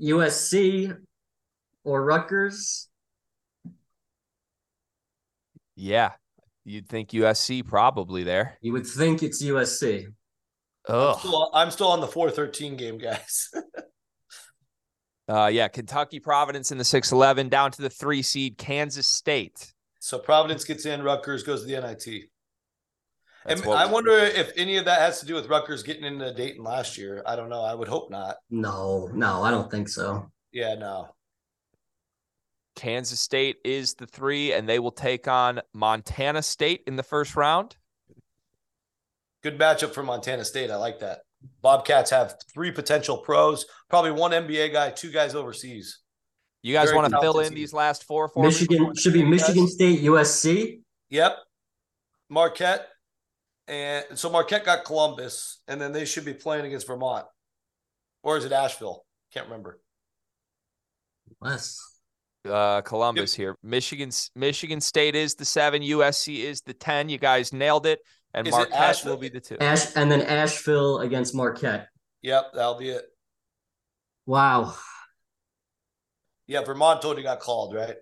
[0.00, 0.96] USC
[1.84, 2.88] or Rutgers.
[5.76, 6.12] Yeah.
[6.64, 8.56] You'd think USC probably there.
[8.62, 10.06] You would think it's USC.
[10.88, 13.50] Oh, I'm still, I'm still on the 413 game, guys.
[15.28, 19.72] uh yeah, Kentucky Providence in the 611 down to the 3 seed Kansas State.
[20.00, 22.30] So Providence gets in, Rutgers goes to the NIT.
[23.46, 26.64] And I wonder if any of that has to do with Rutgers getting into Dayton
[26.64, 27.22] last year.
[27.26, 27.62] I don't know.
[27.62, 28.36] I would hope not.
[28.50, 30.30] No, no, I don't think so.
[30.52, 31.08] Yeah, no.
[32.74, 37.36] Kansas State is the three, and they will take on Montana State in the first
[37.36, 37.76] round.
[39.42, 40.70] Good matchup for Montana State.
[40.70, 41.20] I like that.
[41.60, 46.00] Bobcats have three potential pros, probably one NBA guy, two guys overseas.
[46.62, 47.54] You guys Very want to fill in team.
[47.54, 48.28] these last four?
[48.28, 50.80] four Michigan should be Michigan State, USC.
[51.10, 51.36] Yep.
[52.30, 52.88] Marquette,
[53.68, 57.26] and so Marquette got Columbus, and then they should be playing against Vermont,
[58.22, 59.04] or is it Asheville?
[59.32, 59.80] Can't remember.
[61.40, 61.80] West.
[62.48, 63.42] Uh, Columbus yep.
[63.42, 63.56] here.
[63.62, 65.82] Michigan, Michigan State is the seven.
[65.82, 67.08] USC is the ten.
[67.08, 68.00] You guys nailed it.
[68.34, 69.56] And is Marquette will be the two.
[69.60, 71.88] Ash, and then Asheville against Marquette.
[72.22, 73.04] Yep, that'll be it.
[74.26, 74.74] Wow.
[76.46, 77.96] Yeah, Vermont totally got called, right?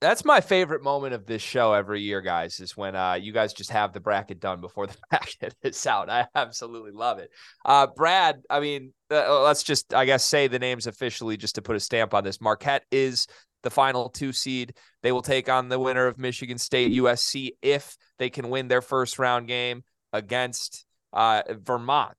[0.00, 3.52] That's my favorite moment of this show every year, guys, is when uh, you guys
[3.52, 6.10] just have the bracket done before the bracket is out.
[6.10, 7.30] I absolutely love it.
[7.64, 11.62] Uh, Brad, I mean, uh, let's just, I guess, say the names officially just to
[11.62, 12.40] put a stamp on this.
[12.40, 13.26] Marquette is
[13.62, 14.74] the final two seed.
[15.02, 18.82] They will take on the winner of Michigan State USC if they can win their
[18.82, 19.82] first round game
[20.12, 22.16] against uh, Vermont,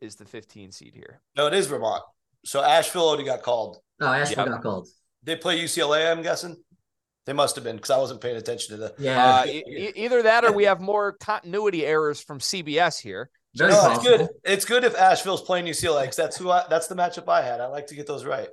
[0.00, 1.20] is the 15 seed here.
[1.36, 2.02] No, it is Vermont.
[2.44, 3.78] So Asheville already got called.
[4.00, 4.54] Oh, Asheville yep.
[4.54, 4.88] got called.
[5.24, 6.56] They play UCLA, I'm guessing.
[7.26, 8.94] They must have been because I wasn't paying attention to the.
[8.98, 9.40] Yeah.
[9.40, 13.30] Uh, e- either that or we have more continuity errors from CBS here.
[13.56, 14.28] Very no, it's good.
[14.44, 17.60] It's good if Asheville's playing UCLA because that's who I, that's the matchup I had.
[17.60, 18.48] I like to get those right.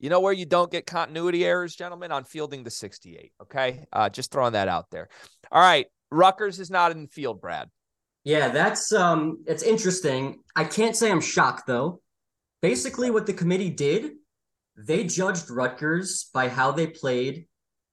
[0.00, 3.32] You know where you don't get continuity errors, gentlemen, on fielding the 68.
[3.42, 5.08] Okay, uh, just throwing that out there.
[5.52, 7.68] All right, Rutgers is not in the field, Brad.
[8.24, 10.40] Yeah, that's um it's interesting.
[10.56, 12.00] I can't say I'm shocked though.
[12.60, 14.12] Basically what the committee did,
[14.76, 17.46] they judged Rutgers by how they played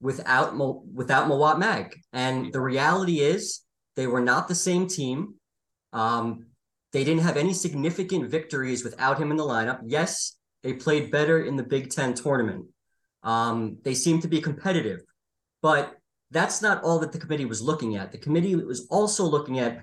[0.03, 1.95] without Mo, without Mawot Mag.
[2.11, 3.61] And the reality is
[3.95, 5.35] they were not the same team.
[5.93, 6.47] Um
[6.91, 9.79] they didn't have any significant victories without him in the lineup.
[9.85, 12.65] Yes, they played better in the Big 10 tournament.
[13.23, 14.99] Um they seemed to be competitive.
[15.61, 15.95] But
[16.31, 18.11] that's not all that the committee was looking at.
[18.11, 19.81] The committee was also looking at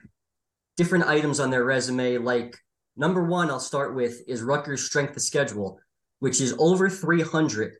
[0.76, 2.18] different items on their resume.
[2.18, 2.58] Like
[2.94, 5.78] number one, I'll start with is Rutgers' strength of schedule,
[6.18, 7.76] which is over 300,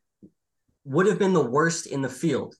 [0.85, 2.55] would have been the worst in the field.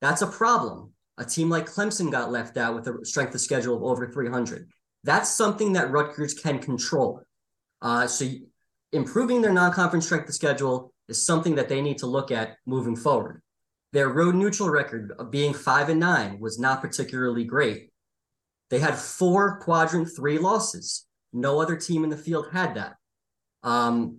[0.00, 0.92] That's a problem.
[1.18, 4.68] A team like Clemson got left out with a strength of schedule of over 300.
[5.04, 7.22] That's something that Rutgers can control.
[7.80, 8.26] Uh, so
[8.92, 12.96] improving their non-conference strength of schedule is something that they need to look at moving
[12.96, 13.42] forward.
[13.92, 17.90] Their road neutral record of being five and nine was not particularly great.
[18.68, 21.06] They had four quadrant three losses.
[21.32, 22.96] No other team in the field had that.
[23.62, 24.18] Um,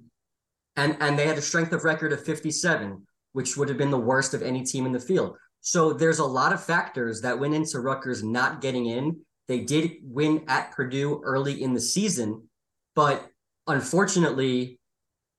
[0.76, 3.06] and and they had a strength of record of 57,
[3.38, 5.38] which would have been the worst of any team in the field.
[5.62, 9.22] So there's a lot of factors that went into Rutgers not getting in.
[9.48, 12.50] They did win at Purdue early in the season,
[12.96, 13.30] but
[13.68, 14.80] unfortunately,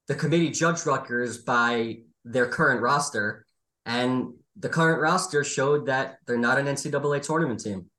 [0.06, 3.44] the committee judged Rutgers by their current roster,
[3.84, 7.90] and the current roster showed that they're not an NCAA tournament team.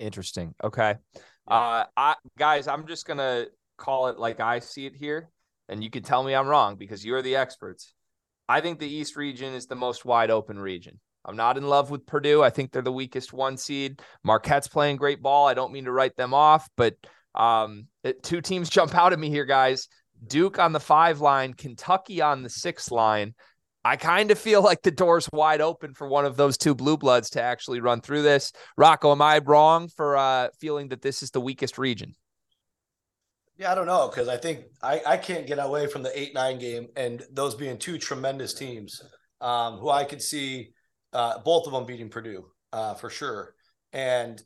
[0.00, 0.52] Interesting.
[0.64, 0.96] Okay.
[1.46, 3.46] Uh, I guys, I'm just gonna
[3.78, 5.30] call it like I see it here,
[5.68, 7.94] and you can tell me I'm wrong because you're the experts.
[8.50, 10.98] I think the East region is the most wide open region.
[11.24, 12.42] I'm not in love with Purdue.
[12.42, 14.02] I think they're the weakest one seed.
[14.24, 15.46] Marquette's playing great ball.
[15.46, 16.94] I don't mean to write them off, but
[17.36, 19.86] um, it, two teams jump out at me here, guys.
[20.26, 23.36] Duke on the five line, Kentucky on the six line.
[23.84, 26.96] I kind of feel like the door's wide open for one of those two blue
[26.96, 28.50] bloods to actually run through this.
[28.76, 32.14] Rocco, am I wrong for uh, feeling that this is the weakest region?
[33.60, 36.32] Yeah, I don't know because I think I, I can't get away from the eight
[36.32, 39.02] nine game and those being two tremendous teams
[39.42, 40.70] um, who I could see
[41.12, 43.54] uh, both of them beating Purdue uh, for sure.
[43.92, 44.42] And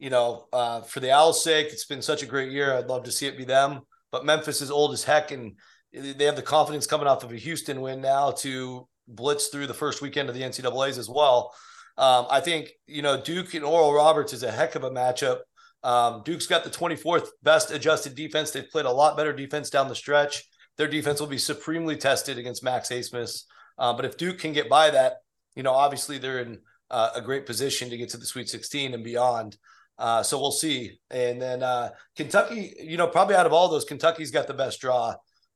[0.00, 2.74] you know, uh, for the Owls' sake, it's been such a great year.
[2.74, 3.82] I'd love to see it be them.
[4.10, 5.56] But Memphis is old as heck, and
[5.92, 9.74] they have the confidence coming off of a Houston win now to blitz through the
[9.74, 11.54] first weekend of the NCAA's as well.
[11.96, 15.38] Um, I think you know Duke and Oral Roberts is a heck of a matchup.
[15.82, 18.50] Um, Duke's got the 24th best adjusted defense.
[18.50, 20.44] They've played a lot better defense down the stretch.
[20.76, 23.44] Their defense will be supremely tested against Max Abmas.
[23.78, 25.18] Uh, but if Duke can get by that,
[25.54, 26.58] you know, obviously they're in
[26.90, 29.56] uh, a great position to get to the Sweet 16 and beyond.
[29.98, 30.98] Uh, so we'll see.
[31.10, 34.80] And then uh, Kentucky, you know, probably out of all those, Kentucky's got the best
[34.80, 35.14] draw,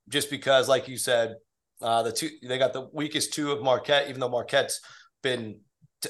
[0.09, 1.35] just because, like you said,
[1.81, 4.81] uh, the two they got the weakest two of Marquette, even though Marquette's
[5.21, 5.59] been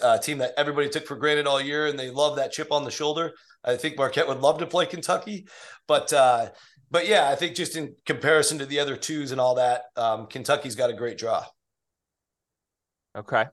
[0.01, 2.83] a team that everybody took for granted all year, and they love that chip on
[2.83, 3.33] the shoulder.
[3.63, 5.47] I think Marquette would love to play Kentucky,
[5.87, 6.49] but uh,
[6.91, 10.27] but yeah, I think just in comparison to the other twos and all that, um,
[10.27, 11.45] Kentucky's got a great draw.
[13.17, 13.45] Okay.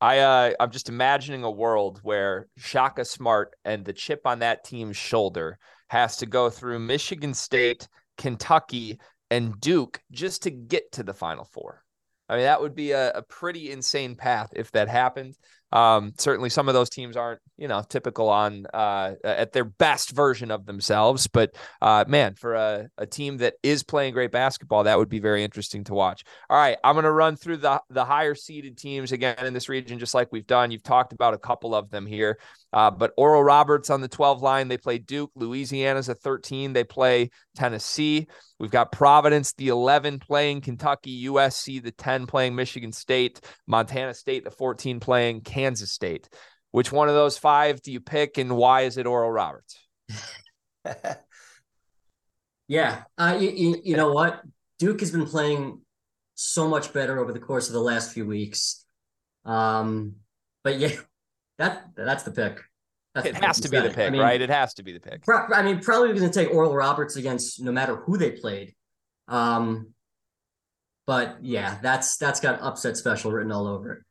[0.00, 4.62] I uh I'm just imagining a world where Shaka Smart and the chip on that
[4.62, 5.58] team's shoulder
[5.88, 8.98] has to go through Michigan State, Kentucky,
[9.30, 11.82] and Duke just to get to the final four.
[12.28, 15.36] I mean, that would be a, a pretty insane path if that happened.
[15.76, 20.12] Um, certainly some of those teams aren't, you know, typical on uh, at their best
[20.12, 21.26] version of themselves.
[21.26, 25.18] But uh, man, for a, a team that is playing great basketball, that would be
[25.18, 26.24] very interesting to watch.
[26.48, 29.68] All right, I'm going to run through the the higher seeded teams again in this
[29.68, 30.70] region, just like we've done.
[30.70, 32.38] You've talked about a couple of them here.
[32.72, 35.30] Uh, but Oral Roberts on the 12 line, they play Duke.
[35.34, 36.72] Louisiana's a 13.
[36.72, 38.26] They play Tennessee.
[38.58, 44.44] We've got Providence, the 11 playing Kentucky, USC, the 10 playing Michigan State, Montana State,
[44.44, 46.28] the 14 playing Kansas State.
[46.72, 49.78] Which one of those five do you pick, and why is it Oral Roberts?
[52.68, 54.42] yeah, uh, you, you, you know what?
[54.78, 55.80] Duke has been playing
[56.34, 58.84] so much better over the course of the last few weeks.
[59.46, 60.16] Um,
[60.62, 60.96] but yeah,
[61.58, 62.60] that that's the pick.
[63.14, 64.40] That's it has to be the pick, I mean, right?
[64.40, 65.24] It has to be the pick.
[65.24, 68.74] Pro- I mean, probably going to take Oral Roberts against no matter who they played.
[69.26, 69.94] Um,
[71.06, 74.02] but yeah, that's that's got upset special written all over it.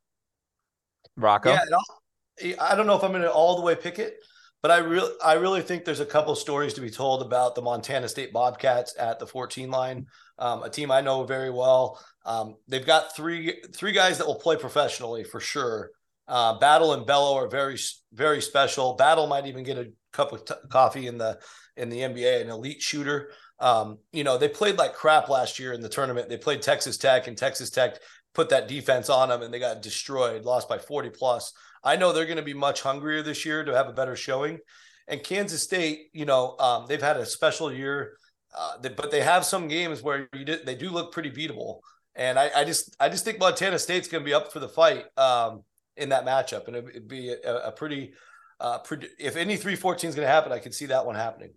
[1.17, 4.15] Rocco, yeah, I don't know if I'm going to all the way pick it,
[4.61, 7.61] but I really I really think there's a couple stories to be told about the
[7.61, 10.07] Montana State Bobcats at the 14 line.
[10.39, 12.01] um, a team I know very well.
[12.25, 15.91] Um, they've got three three guys that will play professionally for sure.
[16.27, 17.77] Uh, Battle and Belo are very
[18.13, 18.93] very special.
[18.93, 21.39] Battle might even get a cup of t- coffee in the
[21.77, 23.31] in the NBA, an elite shooter.
[23.59, 26.29] Um, you know, they played like crap last year in the tournament.
[26.29, 27.99] They played Texas Tech, and Texas Tech
[28.33, 31.53] put that defense on them, and they got destroyed, lost by 40 plus.
[31.83, 34.59] I know they're going to be much hungrier this year to have a better showing.
[35.07, 38.17] And Kansas State, you know, um, they've had a special year,
[38.57, 41.79] uh, they, but they have some games where they do look pretty beatable.
[42.15, 44.69] And I, I, just, I just think Montana State's going to be up for the
[44.69, 45.63] fight um,
[45.97, 48.13] in that matchup, and it'd, be a, a pretty,
[48.59, 51.15] uh, pretty, if any three fourteen is going to happen, I can see that one
[51.15, 51.53] happening.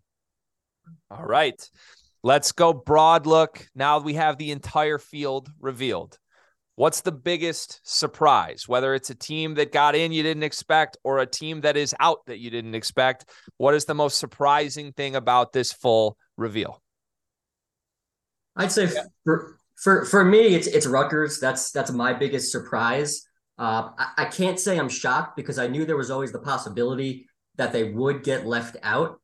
[1.10, 1.60] All right.
[2.22, 3.66] Let's go broad look.
[3.74, 6.18] Now we have the entire field revealed.
[6.74, 8.68] What's the biggest surprise?
[8.68, 11.94] Whether it's a team that got in you didn't expect or a team that is
[11.98, 16.80] out that you didn't expect, what is the most surprising thing about this full reveal?
[18.56, 19.04] I'd say yeah.
[19.24, 21.38] for for for me, it's it's Rutgers.
[21.40, 23.27] That's that's my biggest surprise.
[23.58, 27.28] Uh, I, I can't say I'm shocked because I knew there was always the possibility
[27.56, 29.20] that they would get left out.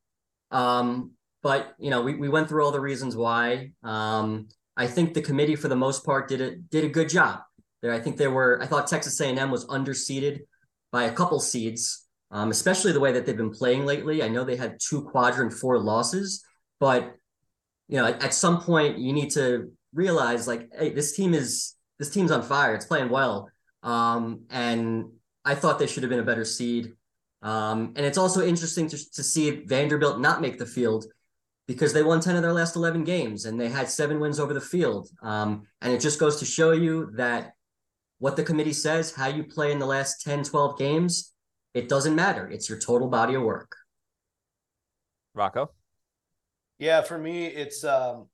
[0.51, 1.13] Um,
[1.43, 3.71] but you know, we, we went through all the reasons why.
[3.83, 7.41] Um, I think the committee, for the most part, did a did a good job.
[7.83, 8.61] There, I think there were.
[8.63, 10.41] I thought Texas A&M was underseeded
[10.91, 14.23] by a couple seeds, um, especially the way that they've been playing lately.
[14.23, 16.43] I know they had two quadrant four losses,
[16.81, 17.15] but
[17.89, 21.75] you know, at, at some point, you need to realize like, hey, this team is
[21.99, 22.75] this team's on fire.
[22.75, 23.49] It's playing well,
[23.85, 25.11] um, and
[25.45, 26.95] I thought they should have been a better seed.
[27.43, 31.05] Um, and it's also interesting to, to see Vanderbilt not make the field
[31.69, 34.55] because they won 10 of their last 11 games and they had seven wins over
[34.55, 35.09] the field.
[35.23, 37.53] Um, and it just goes to show you that
[38.19, 41.35] what the committee says, how you play in the last 10, 12 games,
[41.75, 42.49] it doesn't matter.
[42.49, 43.77] It's your total body of work.
[45.35, 45.71] Rocco?
[46.79, 48.29] Yeah, for me, it's, um,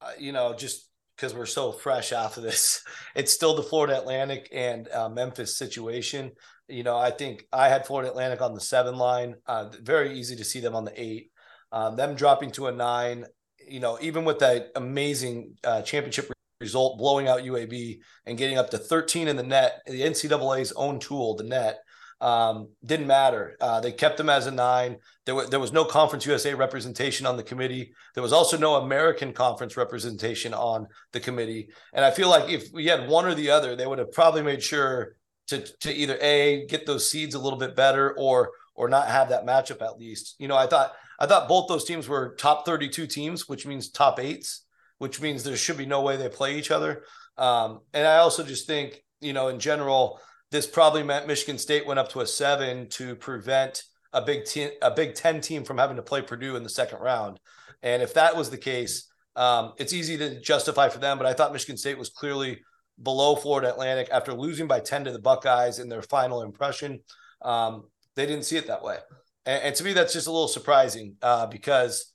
[0.00, 0.87] uh, you know, just
[1.18, 2.82] because we're so fresh off of this,
[3.14, 6.32] it's still the Florida Atlantic and uh, Memphis situation.
[6.68, 9.36] You know, I think I had Florida Atlantic on the seven line.
[9.46, 11.30] Uh, very easy to see them on the eight.
[11.72, 13.26] Um, them dropping to a nine,
[13.66, 18.70] you know, even with that amazing uh, championship result, blowing out UAB and getting up
[18.70, 21.78] to 13 in the net, the NCAA's own tool, the net,
[22.20, 23.56] um, didn't matter.
[23.60, 24.96] Uh, they kept them as a nine.
[25.24, 27.92] There, was there was no Conference USA representation on the committee.
[28.14, 31.68] There was also no American Conference representation on the committee.
[31.92, 34.42] And I feel like if we had one or the other, they would have probably
[34.42, 35.16] made sure
[35.48, 39.28] to to either a get those seeds a little bit better or or not have
[39.28, 40.36] that matchup at least.
[40.38, 43.90] You know, I thought I thought both those teams were top 32 teams, which means
[43.90, 44.64] top eights,
[44.98, 47.02] which means there should be no way they play each other.
[47.36, 50.20] Um, and I also just think, you know, in general,
[50.50, 53.82] this probably meant Michigan State went up to a seven to prevent
[54.12, 57.00] a big team, a Big Ten team from having to play Purdue in the second
[57.00, 57.38] round.
[57.82, 61.18] And if that was the case, um, it's easy to justify for them.
[61.18, 62.60] But I thought Michigan State was clearly
[63.02, 67.00] below Florida Atlantic after losing by 10 to the Buckeyes in their final impression.
[67.42, 67.84] Um,
[68.16, 68.98] they didn't see it that way.
[69.46, 72.12] And, and to me, that's just a little surprising uh, because,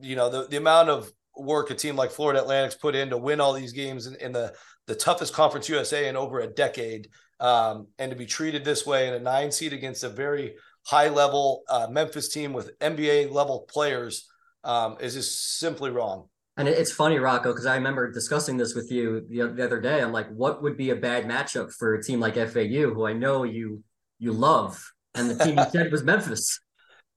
[0.00, 3.18] you know, the, the amount of work a team like Florida Atlantic's put in to
[3.18, 4.52] win all these games in, in the,
[4.88, 7.08] the toughest conference USA in over a decade.
[7.40, 11.08] Um, and to be treated this way in a nine seed against a very high
[11.08, 14.26] level uh, Memphis team with NBA level players
[14.64, 16.28] um, is just simply wrong.
[16.56, 20.02] And it's funny, Rocco, because I remember discussing this with you the, the other day.
[20.02, 23.12] I'm like, what would be a bad matchup for a team like FAU, who I
[23.12, 23.84] know you
[24.18, 24.82] you love
[25.14, 26.60] and the team you said was Memphis.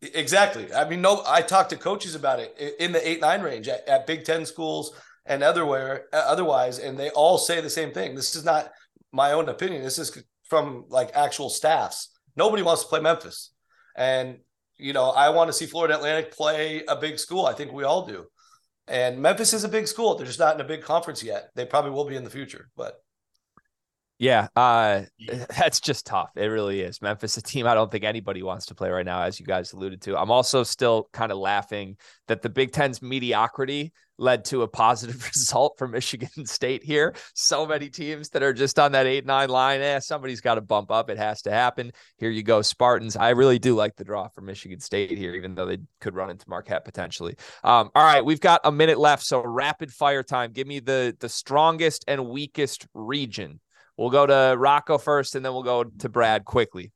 [0.02, 0.72] Exactly.
[0.74, 3.88] I mean, no, I talked to coaches about it in the eight nine range at,
[3.88, 4.96] at Big Ten schools
[5.26, 8.16] and otherwhere uh, otherwise, and they all say the same thing.
[8.16, 8.72] This is not
[9.12, 9.84] my own opinion.
[9.84, 12.10] This is from like actual staffs.
[12.36, 13.52] Nobody wants to play Memphis,
[13.96, 14.38] and
[14.78, 17.46] you know, I want to see Florida Atlantic play a big school.
[17.46, 18.26] I think we all do.
[18.88, 20.16] And Memphis is a big school.
[20.16, 21.50] They're just not in a big conference yet.
[21.56, 23.02] They probably will be in the future, but
[24.22, 25.02] yeah, uh,
[25.58, 26.30] that's just tough.
[26.36, 27.02] It really is.
[27.02, 29.74] Memphis, a team I don't think anybody wants to play right now, as you guys
[29.74, 30.16] alluded to.
[30.16, 31.98] I'm also still kind of laughing
[32.28, 37.14] that the Big Ten's mediocrity led to a positive result for Michigan State here.
[37.34, 39.82] So many teams that are just on that eight nine line.
[39.82, 41.10] Eh, somebody's got to bump up.
[41.10, 41.92] It has to happen.
[42.18, 43.16] Here you go, Spartans.
[43.16, 46.30] I really do like the draw for Michigan State here, even though they could run
[46.30, 47.36] into Marquette potentially.
[47.64, 50.52] Um, all right, we've got a minute left, so rapid fire time.
[50.52, 53.60] Give me the the strongest and weakest region
[54.02, 56.92] We'll go to Rocco first, and then we'll go to Brad quickly.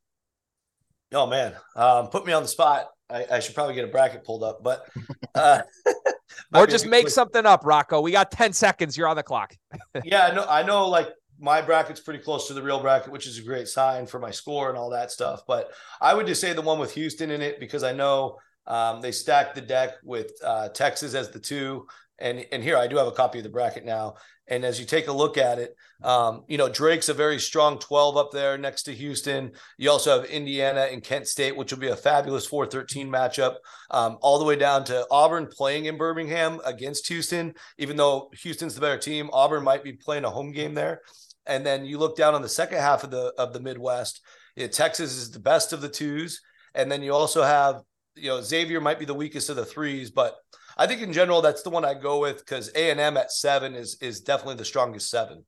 [1.13, 2.87] Oh man, um, put me on the spot.
[3.07, 4.87] I, I, should probably get a bracket pulled up, but
[5.35, 5.61] uh,
[6.53, 7.13] or just make quick.
[7.13, 8.01] something up, Rocco.
[8.01, 8.97] We got ten seconds.
[8.97, 9.55] You're on the clock.
[10.03, 10.45] yeah, I know.
[10.47, 10.87] I know.
[10.87, 11.09] Like
[11.39, 14.31] my bracket's pretty close to the real bracket, which is a great sign for my
[14.31, 15.41] score and all that stuff.
[15.47, 19.01] But I would just say the one with Houston in it because I know um,
[19.01, 21.87] they stacked the deck with uh, Texas as the two.
[22.19, 24.15] And and here I do have a copy of the bracket now.
[24.47, 27.79] And as you take a look at it, um, you know, Drake's a very strong
[27.79, 29.51] 12 up there next to Houston.
[29.77, 33.55] You also have Indiana and Kent State, which will be a fabulous 4 13 matchup,
[33.89, 37.55] um, all the way down to Auburn playing in Birmingham against Houston.
[37.77, 41.01] Even though Houston's the better team, Auburn might be playing a home game there.
[41.47, 44.21] And then you look down on the second half of the of the Midwest.
[44.55, 46.41] You know, Texas is the best of the twos,
[46.73, 47.81] and then you also have
[48.15, 50.35] you know Xavier might be the weakest of the threes, but
[50.77, 53.31] I think in general that's the one I go with because A and M at
[53.31, 55.45] seven is is definitely the strongest seven.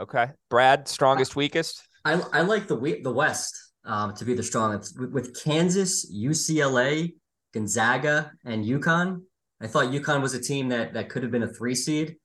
[0.00, 1.82] Okay, Brad, strongest, weakest.
[2.04, 7.14] I I like the the West um, to be the strongest with, with Kansas, UCLA,
[7.52, 9.22] Gonzaga, and UConn.
[9.60, 12.16] I thought UConn was a team that that could have been a three seed.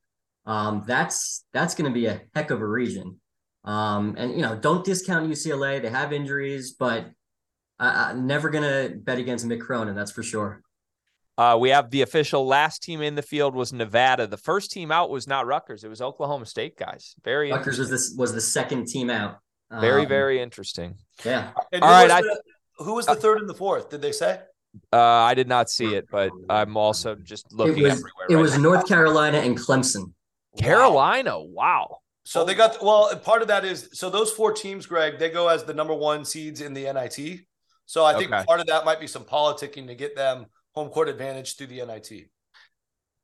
[0.45, 3.19] Um, that's that's going to be a heck of a region.
[3.63, 5.81] Um, and you know, don't discount UCLA.
[5.81, 7.07] They have injuries, but
[7.77, 9.95] I, am never going to bet against Mick Cronin.
[9.95, 10.61] That's for sure.
[11.39, 14.27] Uh, we have the official last team in the field was Nevada.
[14.27, 17.15] The first team out was not Rutgers; it was Oklahoma State guys.
[17.23, 19.39] Very Rutgers was this was the second team out.
[19.71, 20.95] Very um, very interesting.
[21.23, 21.51] Yeah.
[21.71, 22.07] And All right.
[22.09, 22.29] The,
[22.79, 23.89] I, who was the third and the fourth?
[23.89, 24.41] Did they say?
[24.91, 28.25] Uh, I did not see it, but I'm also just looking it was, everywhere.
[28.29, 28.63] It right was now.
[28.63, 30.11] North Carolina and Clemson.
[30.59, 31.99] Carolina, wow.
[32.25, 33.15] So they got well.
[33.15, 36.25] Part of that is so those four teams, Greg, they go as the number one
[36.25, 37.39] seeds in the NIT.
[37.85, 38.43] So I think okay.
[38.45, 40.45] part of that might be some politicking to get them
[40.79, 42.29] home court advantage through the NIT.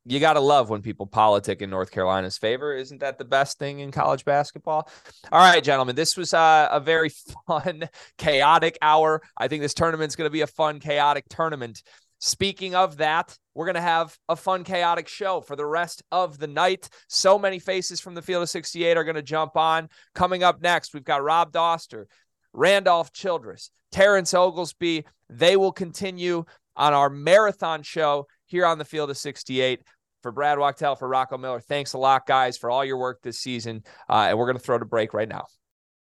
[0.08, 2.74] You got to love when people politic in North Carolina's favor.
[2.74, 4.88] Isn't that the best thing in college basketball?
[5.32, 7.10] All right, gentlemen, this was uh, a very
[7.46, 7.88] fun,
[8.18, 9.22] chaotic hour.
[9.36, 11.82] I think this tournament's going to be a fun, chaotic tournament.
[12.20, 16.38] Speaking of that, we're going to have a fun, chaotic show for the rest of
[16.38, 16.88] the night.
[17.08, 19.88] So many faces from the field of 68 are going to jump on.
[20.14, 22.04] Coming up next, we've got Rob Dauster,
[22.52, 25.04] Randolph Childress, Terrence Oglesby.
[25.30, 26.44] They will continue
[26.76, 29.82] on our marathon show here on the field of 68.
[30.22, 33.38] For Brad Wachtel, for Rocco Miller, thanks a lot, guys, for all your work this
[33.38, 33.84] season.
[34.08, 35.44] Uh, and we're going to throw to break right now.